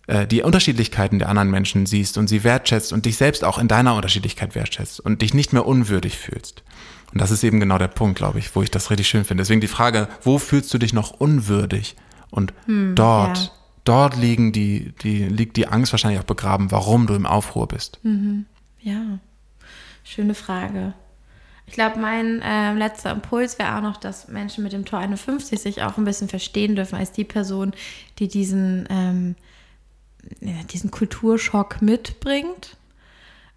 äh, 0.07 0.27
die 0.27 0.43
Unterschiedlichkeiten 0.43 1.19
der 1.19 1.29
anderen 1.29 1.51
Menschen 1.51 1.87
siehst 1.87 2.19
und 2.19 2.29
sie 2.29 2.45
wertschätzt 2.45 2.93
und 2.93 3.07
dich 3.07 3.17
selbst 3.17 3.45
auch 3.45 3.59
in 3.59 3.69
deiner 3.69 3.95
Unterschiedlichkeit 3.95 4.55
wertschätzt 4.55 5.01
und 5.01 5.23
dich 5.23 5.35
nicht 5.35 5.53
mehr 5.53 5.67
unwürdig 5.67 6.19
fühlst. 6.19 6.63
Und 7.13 7.21
das 7.21 7.31
ist 7.31 7.43
eben 7.43 7.61
genau 7.61 7.79
der 7.79 7.89
Punkt, 7.89 8.17
glaube 8.17 8.39
ich, 8.39 8.55
wo 8.55 8.63
ich 8.63 8.71
das 8.71 8.91
richtig 8.91 9.09
schön 9.09 9.25
finde. 9.25 9.43
Deswegen 9.43 9.61
die 9.61 9.69
Frage, 9.69 10.09
wo 10.23 10.39
fühlst 10.39 10.73
du 10.73 10.79
dich 10.79 10.93
noch 10.93 11.11
unwürdig? 11.11 11.97
Und 12.31 12.55
hm, 12.67 12.95
dort, 12.95 13.39
ja. 13.39 13.51
Dort 13.85 14.17
liegen 14.17 14.53
die, 14.53 14.93
die, 15.03 15.25
liegt 15.25 15.57
die 15.57 15.69
Angst 15.69 15.93
wahrscheinlich 15.93 16.21
auch 16.21 16.27
begraben, 16.27 16.71
warum 16.71 17.07
du 17.07 17.15
im 17.15 17.27
Aufruhr 17.27 17.69
bist. 17.69 17.99
Mhm. 18.03 18.47
Ja, 18.81 19.19
schöne 20.05 20.35
Frage. 20.35 20.95
Ich 21.67 21.75
glaube, 21.75 21.99
mein 22.01 22.43
äh, 22.43 22.75
letzter 22.75 23.13
Impuls 23.13 23.59
wäre 23.59 23.77
auch 23.77 23.83
noch, 23.83 23.97
dass 23.97 24.29
Menschen 24.29 24.65
mit 24.65 24.73
dem 24.73 24.85
Tor 24.85 24.99
51 24.99 25.61
sich 25.61 25.83
auch 25.83 25.97
ein 25.97 26.05
bisschen 26.05 26.29
verstehen 26.29 26.77
dürfen 26.77 26.97
als 26.97 27.13
die 27.13 27.25
Person, 27.25 27.73
die 28.19 28.29
diesen, 28.29 28.87
ähm, 28.91 29.37
diesen 30.71 30.91
Kulturschock 30.91 31.81
mitbringt. 31.81 32.77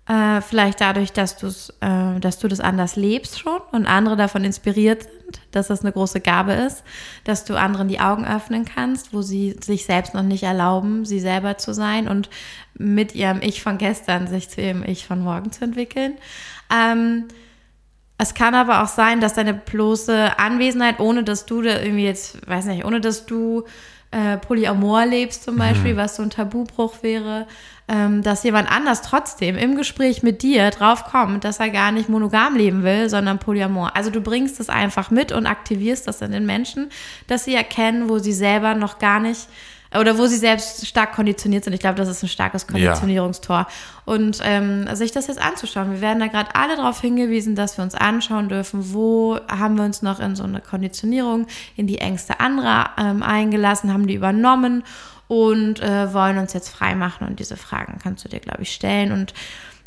Äh, 0.08 0.42
vielleicht 0.42 0.82
dadurch, 0.82 1.14
dass, 1.14 1.36
du's, 1.38 1.72
äh, 1.82 2.20
dass 2.20 2.38
du 2.38 2.48
das 2.48 2.60
anders 2.60 2.96
lebst 2.96 3.40
schon 3.40 3.60
und 3.72 3.88
andere 3.88 4.16
davon 4.16 4.44
inspiriert 4.44 5.04
sind, 5.04 5.42
dass 5.52 5.68
das 5.68 5.82
eine 5.82 5.92
große 5.92 6.22
Gabe 6.22 6.54
ist, 6.54 6.84
dass 7.24 7.44
du 7.44 7.56
anderen 7.56 7.88
die 7.88 8.00
Augen 8.00 8.24
öffnen 8.24 8.66
kannst, 8.66 9.16
wo 9.16 9.24
sie 9.24 9.56
sich 9.64 9.86
selbst 9.86 10.14
noch 10.14 10.22
nicht 10.22 10.44
erlauben, 10.44 11.06
sie 11.06 11.20
selber 11.20 11.58
zu 11.58 11.74
sein 11.74 12.08
und 12.08 12.30
mit 12.76 13.16
ihrem 13.16 13.42
Ich 13.42 13.64
von 13.64 13.80
gestern 13.80 14.28
sich 14.28 14.48
zu 14.50 14.62
ihrem 14.62 14.84
Ich 14.84 15.08
von 15.08 15.22
morgen 15.22 15.52
zu 15.52 15.64
entwickeln. 15.64 16.14
Ähm, 16.72 17.26
es 18.20 18.36
kann 18.36 18.54
aber 18.54 18.84
auch 18.84 18.88
sein, 18.88 19.22
dass 19.22 19.34
deine 19.34 19.56
bloße 19.56 20.38
Anwesenheit, 20.38 21.00
ohne 21.00 21.24
dass 21.24 21.48
du 21.48 21.64
da 21.64 21.82
irgendwie 21.82 22.06
jetzt, 22.06 22.48
weiß 22.48 22.66
nicht, 22.66 22.86
ohne 22.86 23.02
dass 23.02 23.26
du 23.26 23.64
äh, 24.16 24.38
Polyamor 24.38 25.06
lebst 25.06 25.44
zum 25.44 25.58
Beispiel, 25.58 25.94
mhm. 25.94 25.98
was 25.98 26.16
so 26.16 26.24
ein 26.24 26.30
Tabubruch 26.30 27.04
wäre, 27.04 27.48
ähm, 27.90 28.24
dass 28.24 28.44
jemand 28.44 28.72
anders 28.72 29.02
trotzdem 29.02 29.58
im 29.58 29.76
Gespräch 29.76 30.24
mit 30.24 30.42
dir 30.42 30.72
draufkommt, 30.72 31.44
dass 31.44 31.60
er 31.60 31.70
gar 31.70 31.92
nicht 31.92 32.08
monogam 32.08 32.56
leben 32.56 32.84
will, 32.84 33.10
sondern 33.10 33.40
Polyamor. 33.40 33.96
Also 33.96 34.12
du 34.12 34.22
bringst 34.22 34.62
es 34.62 34.70
einfach 34.70 35.12
mit 35.12 35.34
und 35.34 35.46
aktivierst 35.46 36.08
das 36.08 36.22
in 36.22 36.32
den 36.32 36.46
Menschen, 36.46 36.90
dass 37.28 37.44
sie 37.44 37.56
erkennen, 37.56 38.08
wo 38.08 38.18
sie 38.20 38.32
selber 38.32 38.74
noch 38.74 39.00
gar 39.00 39.20
nicht 39.20 39.50
oder 39.98 40.18
wo 40.18 40.26
sie 40.26 40.38
selbst 40.38 40.88
stark 40.88 41.14
konditioniert 41.14 41.64
sind. 41.64 41.74
Ich 41.74 41.80
glaube, 41.80 41.96
das 41.96 42.10
ist 42.10 42.24
ein 42.24 42.30
starkes 42.30 42.68
Konditionierungstor. 42.68 43.56
Ja. 43.56 43.68
Und 44.06 44.40
ähm, 44.44 44.94
sich 44.96 45.12
das 45.12 45.28
jetzt 45.28 45.42
anzuschauen. 45.42 45.92
Wir 45.92 46.02
werden 46.02 46.20
da 46.20 46.28
gerade 46.28 46.54
alle 46.54 46.76
darauf 46.76 47.02
hingewiesen, 47.02 47.56
dass 47.56 47.78
wir 47.78 47.84
uns 47.84 47.96
anschauen 47.96 48.50
dürfen, 48.50 48.94
wo 48.94 49.40
haben 49.48 49.78
wir 49.78 49.84
uns 49.84 50.02
noch 50.02 50.20
in 50.20 50.36
so 50.36 50.44
eine 50.44 50.62
Konditionierung, 50.62 51.48
in 51.76 51.88
die 51.88 52.00
Ängste 52.00 52.40
anderer 52.40 52.92
ähm, 52.98 53.24
eingelassen, 53.24 53.94
haben 53.94 54.08
die 54.08 54.16
übernommen 54.16 54.84
und 55.28 55.80
äh, 55.82 56.14
wollen 56.14 56.38
uns 56.38 56.54
jetzt 56.54 56.70
freimachen. 56.70 57.28
Und 57.28 57.40
diese 57.40 57.58
Fragen 57.58 57.98
kannst 58.02 58.24
du 58.26 58.30
dir, 58.30 58.40
glaube 58.40 58.64
ich, 58.64 58.72
stellen. 58.72 59.12
Und 59.12 59.34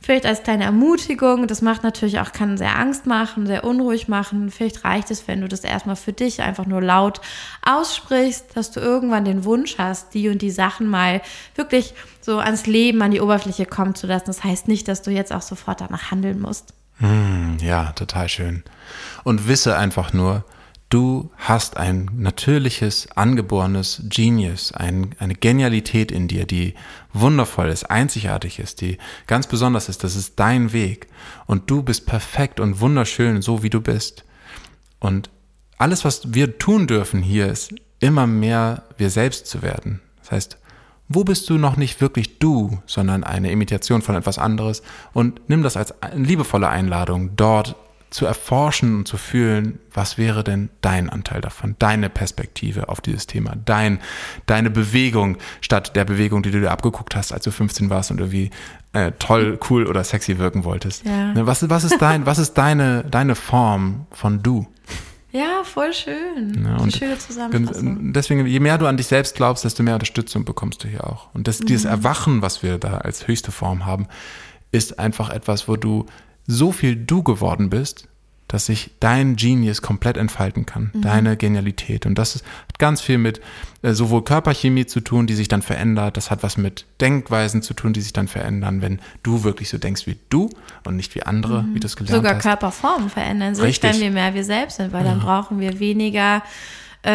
Vielleicht 0.03 0.27
als 0.27 0.43
kleine 0.43 0.65
Ermutigung, 0.65 1.49
das 1.49 1.61
macht 1.61 1.83
natürlich 1.83 2.21
auch, 2.21 2.33
kann 2.33 2.57
sehr 2.57 2.79
Angst 2.79 3.07
machen, 3.07 3.47
sehr 3.47 3.65
unruhig 3.65 4.09
machen. 4.09 4.51
Vielleicht 4.51 4.85
reicht 4.85 5.11
es, 5.11 5.27
wenn 5.27 5.41
du 5.41 5.49
das 5.49 5.61
erstmal 5.61 5.97
für 5.97 6.13
dich 6.13 6.41
einfach 6.41 6.67
nur 6.67 6.81
laut 6.81 7.21
aussprichst, 7.63 8.57
dass 8.57 8.71
du 8.71 8.81
irgendwann 8.81 9.25
den 9.25 9.45
Wunsch 9.45 9.77
hast, 9.77 10.15
die 10.15 10.29
und 10.29 10.41
die 10.41 10.51
Sachen 10.51 10.87
mal 10.87 11.21
wirklich 11.57 11.95
so 12.21 12.39
ans 12.39 12.67
Leben, 12.67 13.03
an 13.03 13.11
die 13.11 13.21
Oberfläche 13.21 13.67
kommen 13.67 13.95
zu 13.95 14.07
lassen. 14.07 14.27
Das 14.27 14.45
heißt 14.45 14.69
nicht, 14.69 14.87
dass 14.89 15.03
du 15.03 15.11
jetzt 15.11 15.33
auch 15.33 15.43
sofort 15.43 15.81
danach 15.81 16.11
handeln 16.11 16.41
musst. 16.41 16.75
Hm, 16.99 17.59
ja, 17.61 17.93
total 17.93 18.29
schön. 18.29 18.63
Und 19.25 19.49
wisse 19.49 19.77
einfach 19.77 20.13
nur, 20.13 20.45
Du 20.91 21.31
hast 21.37 21.77
ein 21.77 22.11
natürliches, 22.17 23.11
angeborenes 23.15 24.03
Genius, 24.05 24.73
ein, 24.73 25.15
eine 25.19 25.35
Genialität 25.35 26.11
in 26.11 26.29
dir, 26.29 26.47
die 26.47 26.75
wundervoll 27.13 27.69
ist, 27.69 27.91
einzigartig 27.91 28.59
ist, 28.59 28.81
die 28.81 28.97
ganz 29.27 29.47
besonders 29.47 29.91
ist. 29.91 30.03
Das 30.03 30.17
ist 30.17 30.41
dein 30.41 30.73
Weg. 30.73 31.09
Und 31.47 31.71
du 31.71 31.83
bist 31.83 32.07
perfekt 32.07 32.59
und 32.59 32.81
wunderschön, 32.81 33.43
so 33.43 33.63
wie 33.63 33.69
du 33.69 33.83
bist. 33.83 34.25
Und 34.99 35.29
alles, 35.77 36.07
was 36.07 36.33
wir 36.33 36.59
tun 36.59 36.87
dürfen 36.87 37.23
hier, 37.23 37.49
ist 37.49 37.75
immer 38.01 38.27
mehr 38.27 38.85
wir 38.97 39.11
selbst 39.11 39.47
zu 39.47 39.61
werden. 39.61 40.01
Das 40.21 40.31
heißt, 40.31 40.59
wo 41.09 41.23
bist 41.23 41.51
du 41.51 41.59
noch 41.59 41.77
nicht 41.77 42.01
wirklich 42.01 42.39
du, 42.39 42.79
sondern 42.87 43.25
eine 43.25 43.51
Imitation 43.51 44.01
von 44.01 44.15
etwas 44.15 44.39
anderes? 44.39 44.83
Und 45.13 45.41
nimm 45.49 45.63
das 45.63 45.77
als 45.77 45.93
liebevolle 46.15 46.69
Einladung, 46.69 47.37
dort 47.37 47.77
zu 48.11 48.27
erforschen 48.27 48.99
und 48.99 49.09
zu 49.09 49.17
fühlen, 49.17 49.79
was 49.93 50.17
wäre 50.19 50.43
denn 50.43 50.71
dein 50.81 51.11
Anteil 51.11 51.41
davon, 51.41 51.77
deine 51.79 52.09
Perspektive 52.09 52.89
auf 52.89 53.01
dieses 53.01 53.27
Thema, 53.27 53.55
dein, 53.65 54.01
deine 54.47 54.71
Bewegung 54.71 55.37
statt 55.61 55.95
der 55.95 56.05
Bewegung, 56.05 56.43
die 56.43 56.51
du 56.51 56.61
dir 56.61 56.71
abgeguckt 56.71 57.15
hast, 57.15 57.33
als 57.33 57.45
du 57.45 57.51
15 57.51 57.91
warst 57.91 58.11
und 58.11 58.19
irgendwie 58.19 58.51
äh, 58.93 59.13
toll, 59.19 59.59
cool 59.69 59.87
oder 59.87 60.03
sexy 60.05 60.39
wirken 60.39 60.65
wolltest. 60.65 61.05
Ja. 61.05 61.33
Ne, 61.33 61.47
was, 61.47 61.69
was 61.69 61.85
ist 61.85 62.01
dein, 62.01 62.25
was 62.25 62.39
ist 62.39 62.55
deine, 62.55 63.05
deine 63.05 63.35
Form 63.35 64.07
von 64.11 64.43
du? 64.43 64.67
Ja, 65.31 65.63
voll 65.63 65.93
schön. 65.93 66.65
Ja, 66.65 66.77
und 66.79 66.97
schöne 66.97 67.19
Zusammenfassung. 67.19 68.15
Deswegen, 68.15 68.47
je 68.47 68.61
mehr 68.61 68.79
du 68.79 68.87
an 68.87 68.97
dich 68.97 69.09
selbst 69.09 69.37
glaubst, 69.37 69.65
desto 69.65 69.83
mehr 69.83 69.95
Unterstützung 69.95 70.47
bekommst 70.47 70.83
du 70.83 70.89
hier 70.89 71.07
auch. 71.07 71.29
Und 71.35 71.47
das, 71.47 71.61
mhm. 71.61 71.67
dieses 71.67 71.85
Erwachen, 71.85 72.41
was 72.41 72.63
wir 72.63 72.79
da 72.79 72.99
als 72.99 73.29
höchste 73.29 73.53
Form 73.53 73.85
haben, 73.85 74.09
ist 74.73 74.99
einfach 74.99 75.29
etwas, 75.29 75.69
wo 75.69 75.77
du 75.77 76.07
so 76.49 76.73
viel 76.73 76.97
du 76.97 77.23
geworden 77.23 77.71
bist, 77.71 78.09
dass 78.49 78.65
sich 78.65 78.91
dein 78.99 79.37
Genius 79.37 79.83
komplett 79.83 80.17
entfalten 80.17 80.65
kann, 80.65 80.91
mhm. 80.95 81.03
deine 81.03 81.37
Genialität. 81.37 82.07
Und 82.07 82.17
das 82.17 82.37
hat 82.37 82.79
ganz 82.79 83.03
viel 83.03 83.19
mit 83.19 83.43
äh, 83.83 83.93
sowohl 83.93 84.25
Körperchemie 84.25 84.87
zu 84.87 85.01
tun, 85.01 85.27
die 85.27 85.35
sich 85.35 85.49
dann 85.49 85.61
verändert, 85.61 86.17
das 86.17 86.31
hat 86.31 86.43
was 86.43 86.57
mit 86.57 86.87
Denkweisen 87.03 87.61
zu 87.61 87.75
tun, 87.75 87.93
die 87.93 88.01
sich 88.01 88.15
dann 88.15 88.27
verändern, 88.27 88.81
wenn 88.81 89.01
du 89.23 89.45
wirklich 89.45 89.69
so 89.69 89.77
denkst 89.77 90.07
wie 90.07 90.17
du 90.31 90.49
und 90.87 90.97
nicht 90.97 91.15
wie 91.15 91.23
andere, 91.23 91.63
mhm. 91.63 91.75
wie 91.75 91.81
du 91.81 91.87
es 91.87 91.97
gelernt 91.97 92.17
Sogar 92.17 92.37
hast. 92.37 92.43
Sogar 92.43 92.57
Körperformen 92.57 93.11
verändern 93.11 93.55
sich, 93.55 93.65
Richtig. 93.65 93.93
wenn 93.93 94.01
wir 94.01 94.11
mehr 94.11 94.33
wir 94.33 94.45
selbst 94.45 94.79
sind, 94.79 94.95
weil 94.95 95.05
dann 95.05 95.21
brauchen 95.21 95.61
wir 95.61 95.79
weniger 95.79 96.43
äh, 97.03 97.13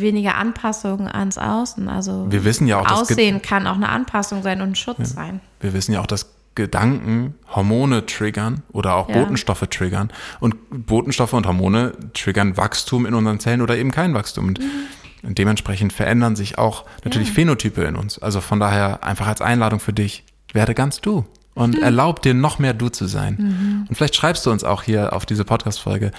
weniger 0.00 0.34
Anpassungen 0.36 1.06
ans 1.06 1.38
Außen. 1.38 1.88
Also 1.88 2.26
wir 2.30 2.44
wissen 2.44 2.66
ja 2.66 2.80
auch, 2.80 3.02
Aussehen 3.02 3.42
kann 3.42 3.66
auch 3.66 3.76
eine 3.76 3.88
Anpassung 3.88 4.42
sein 4.42 4.60
und 4.60 4.70
ein 4.70 4.74
Schutz 4.74 4.98
ja. 4.98 5.04
sein. 5.04 5.40
Wir 5.60 5.72
wissen 5.72 5.92
ja 5.92 6.00
auch, 6.00 6.06
dass 6.06 6.26
Gedanken 6.54 7.34
Hormone 7.48 8.06
triggern 8.06 8.62
oder 8.72 8.94
auch 8.94 9.08
ja. 9.08 9.16
Botenstoffe 9.16 9.66
triggern. 9.70 10.10
Und 10.40 10.56
Botenstoffe 10.70 11.32
und 11.32 11.46
Hormone 11.46 11.92
triggern 12.12 12.56
Wachstum 12.56 13.06
in 13.06 13.14
unseren 13.14 13.40
Zellen 13.40 13.62
oder 13.62 13.76
eben 13.76 13.90
kein 13.90 14.14
Wachstum. 14.14 14.48
Und 14.48 14.60
mhm. 14.60 15.34
dementsprechend 15.34 15.92
verändern 15.92 16.36
sich 16.36 16.58
auch 16.58 16.84
natürlich 17.04 17.28
ja. 17.28 17.34
Phänotype 17.34 17.82
in 17.82 17.96
uns. 17.96 18.18
Also 18.18 18.40
von 18.40 18.60
daher 18.60 19.04
einfach 19.04 19.26
als 19.26 19.40
Einladung 19.40 19.80
für 19.80 19.92
dich, 19.92 20.24
werde 20.52 20.74
ganz 20.74 21.00
du 21.00 21.24
und 21.54 21.76
mhm. 21.76 21.82
erlaub 21.82 22.22
dir 22.22 22.34
noch 22.34 22.58
mehr 22.58 22.74
du 22.74 22.88
zu 22.88 23.06
sein. 23.06 23.36
Mhm. 23.38 23.86
Und 23.88 23.94
vielleicht 23.94 24.16
schreibst 24.16 24.46
du 24.46 24.50
uns 24.50 24.64
auch 24.64 24.82
hier 24.82 25.12
auf 25.12 25.26
diese 25.26 25.44
Podcast-Folge, 25.44 26.10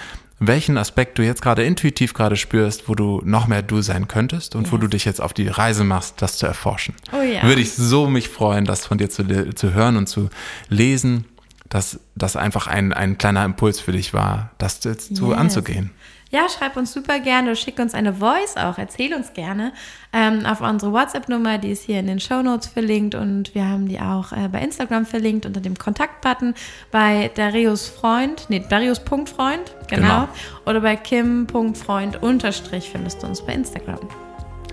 welchen 0.43 0.75
Aspekt 0.77 1.19
du 1.19 1.23
jetzt 1.23 1.43
gerade 1.43 1.63
intuitiv 1.63 2.15
gerade 2.15 2.35
spürst, 2.35 2.89
wo 2.89 2.95
du 2.95 3.21
noch 3.23 3.45
mehr 3.47 3.61
du 3.61 3.81
sein 3.81 4.07
könntest 4.07 4.55
und 4.55 4.63
yes. 4.63 4.71
wo 4.71 4.77
du 4.77 4.87
dich 4.87 5.05
jetzt 5.05 5.21
auf 5.21 5.33
die 5.33 5.47
Reise 5.47 5.83
machst, 5.83 6.21
das 6.21 6.37
zu 6.37 6.47
erforschen. 6.47 6.95
Oh 7.13 7.21
ja. 7.21 7.43
Würde 7.43 7.61
ich 7.61 7.73
so 7.73 8.09
mich 8.09 8.27
freuen, 8.27 8.65
das 8.65 8.87
von 8.87 8.97
dir 8.97 9.09
zu, 9.09 9.53
zu 9.53 9.73
hören 9.73 9.97
und 9.97 10.07
zu 10.07 10.29
lesen, 10.67 11.25
dass 11.69 11.99
das 12.15 12.35
einfach 12.35 12.65
ein, 12.65 12.91
ein 12.91 13.19
kleiner 13.19 13.45
Impuls 13.45 13.79
für 13.79 13.91
dich 13.91 14.15
war, 14.15 14.49
das 14.57 14.83
jetzt 14.83 15.11
yes. 15.11 15.21
anzugehen. 15.21 15.91
Ja, 16.31 16.47
schreib 16.47 16.77
uns 16.77 16.93
super 16.93 17.19
gerne, 17.19 17.57
schick 17.57 17.77
uns 17.77 17.93
eine 17.93 18.13
Voice 18.13 18.55
auch, 18.55 18.77
erzähl 18.77 19.13
uns 19.13 19.33
gerne 19.33 19.73
ähm, 20.13 20.45
auf 20.45 20.61
unsere 20.61 20.93
WhatsApp-Nummer, 20.93 21.57
die 21.57 21.71
ist 21.71 21.83
hier 21.83 21.99
in 21.99 22.07
den 22.07 22.21
Show 22.21 22.41
Notes 22.41 22.67
verlinkt 22.67 23.15
und 23.15 23.53
wir 23.53 23.67
haben 23.67 23.89
die 23.89 23.99
auch 23.99 24.31
äh, 24.31 24.47
bei 24.49 24.61
Instagram 24.61 25.05
verlinkt 25.05 25.45
unter 25.45 25.59
dem 25.59 25.77
Kontaktbutton 25.77 26.55
bei 26.89 27.31
Darius 27.35 27.89
Freund, 27.89 28.45
nee, 28.47 28.63
Darius.freund, 28.67 29.75
genau, 29.89 30.07
genau, 30.07 30.27
oder 30.65 30.79
bei 30.79 30.95
Kim.freund 30.95 32.23
unterstrich 32.23 32.89
findest 32.89 33.21
du 33.23 33.27
uns 33.27 33.45
bei 33.45 33.53
Instagram. 33.53 33.99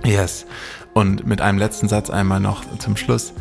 Yes. 0.04 0.46
Und 0.94 1.26
mit 1.26 1.40
einem 1.40 1.58
letzten 1.58 1.88
Satz 1.88 2.08
einmal 2.08 2.38
noch 2.38 2.62
zum 2.78 2.96
Schluss. 2.96 3.32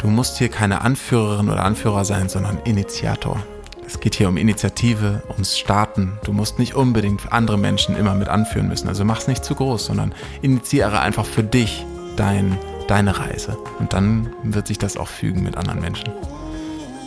Du 0.00 0.06
musst 0.06 0.38
hier 0.38 0.48
keine 0.48 0.82
Anführerin 0.82 1.48
oder 1.48 1.64
Anführer 1.64 2.04
sein, 2.04 2.28
sondern 2.28 2.58
Initiator. 2.64 3.42
Es 3.88 4.00
geht 4.00 4.14
hier 4.14 4.28
um 4.28 4.36
Initiative, 4.36 5.22
ums 5.30 5.58
Starten. 5.58 6.18
Du 6.22 6.34
musst 6.34 6.58
nicht 6.58 6.74
unbedingt 6.74 7.32
andere 7.32 7.56
Menschen 7.56 7.96
immer 7.96 8.14
mit 8.14 8.28
anführen 8.28 8.68
müssen. 8.68 8.86
Also 8.86 9.02
mach 9.02 9.20
es 9.20 9.28
nicht 9.28 9.46
zu 9.46 9.54
groß, 9.54 9.86
sondern 9.86 10.14
initiiere 10.42 11.00
einfach 11.00 11.24
für 11.24 11.42
dich 11.42 11.86
dein, 12.16 12.58
deine 12.86 13.18
Reise. 13.18 13.56
Und 13.78 13.94
dann 13.94 14.34
wird 14.42 14.66
sich 14.66 14.76
das 14.76 14.98
auch 14.98 15.08
fügen 15.08 15.42
mit 15.42 15.56
anderen 15.56 15.80
Menschen. 15.80 16.12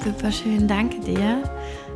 Super 0.03 0.31
schön, 0.31 0.67
danke 0.67 0.99
dir. 1.01 1.43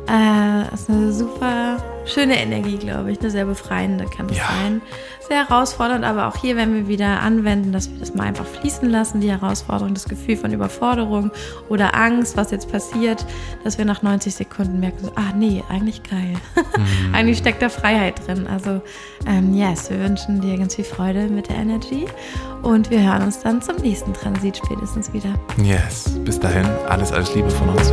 Äh, 0.08 0.74
ist 0.74 0.88
eine 0.88 1.12
super 1.12 1.78
schöne 2.06 2.40
Energie, 2.40 2.78
glaube 2.78 3.12
ich, 3.12 3.20
eine 3.20 3.30
sehr 3.30 3.44
befreiende 3.44 4.06
kann 4.06 4.26
es 4.30 4.38
ja. 4.38 4.44
sein. 4.44 4.80
Sehr 5.28 5.48
herausfordernd, 5.48 6.04
aber 6.04 6.28
auch 6.28 6.36
hier, 6.36 6.54
wenn 6.54 6.72
wir 6.72 6.86
wieder 6.86 7.20
anwenden, 7.20 7.72
dass 7.72 7.90
wir 7.90 7.98
das 7.98 8.14
mal 8.14 8.24
einfach 8.24 8.46
fließen 8.46 8.88
lassen, 8.88 9.20
die 9.20 9.30
Herausforderung, 9.30 9.92
das 9.92 10.04
Gefühl 10.04 10.36
von 10.36 10.52
Überforderung 10.52 11.32
oder 11.68 11.96
Angst, 11.96 12.36
was 12.36 12.52
jetzt 12.52 12.70
passiert, 12.70 13.26
dass 13.64 13.76
wir 13.76 13.84
nach 13.84 14.02
90 14.02 14.32
Sekunden 14.32 14.78
merken, 14.78 14.98
so, 15.02 15.12
ah 15.16 15.32
nee, 15.36 15.64
eigentlich 15.68 16.04
geil. 16.04 16.34
Mhm. 16.54 17.12
eigentlich 17.14 17.38
steckt 17.38 17.60
da 17.60 17.68
Freiheit 17.68 18.24
drin. 18.24 18.46
Also, 18.46 18.80
ähm, 19.26 19.52
yes, 19.52 19.90
wir 19.90 19.98
wünschen 19.98 20.40
dir 20.40 20.56
ganz 20.56 20.76
viel 20.76 20.84
Freude 20.84 21.26
mit 21.26 21.48
der 21.48 21.56
Energy 21.56 22.06
und 22.62 22.90
wir 22.90 23.02
hören 23.02 23.22
uns 23.22 23.40
dann 23.40 23.60
zum 23.60 23.76
nächsten 23.76 24.14
Transit 24.14 24.58
spätestens 24.58 25.12
wieder. 25.12 25.34
Yes, 25.60 26.16
bis 26.24 26.38
dahin, 26.38 26.66
alles, 26.88 27.10
alles 27.10 27.34
Liebe 27.34 27.50
von 27.50 27.70
uns. 27.70 27.92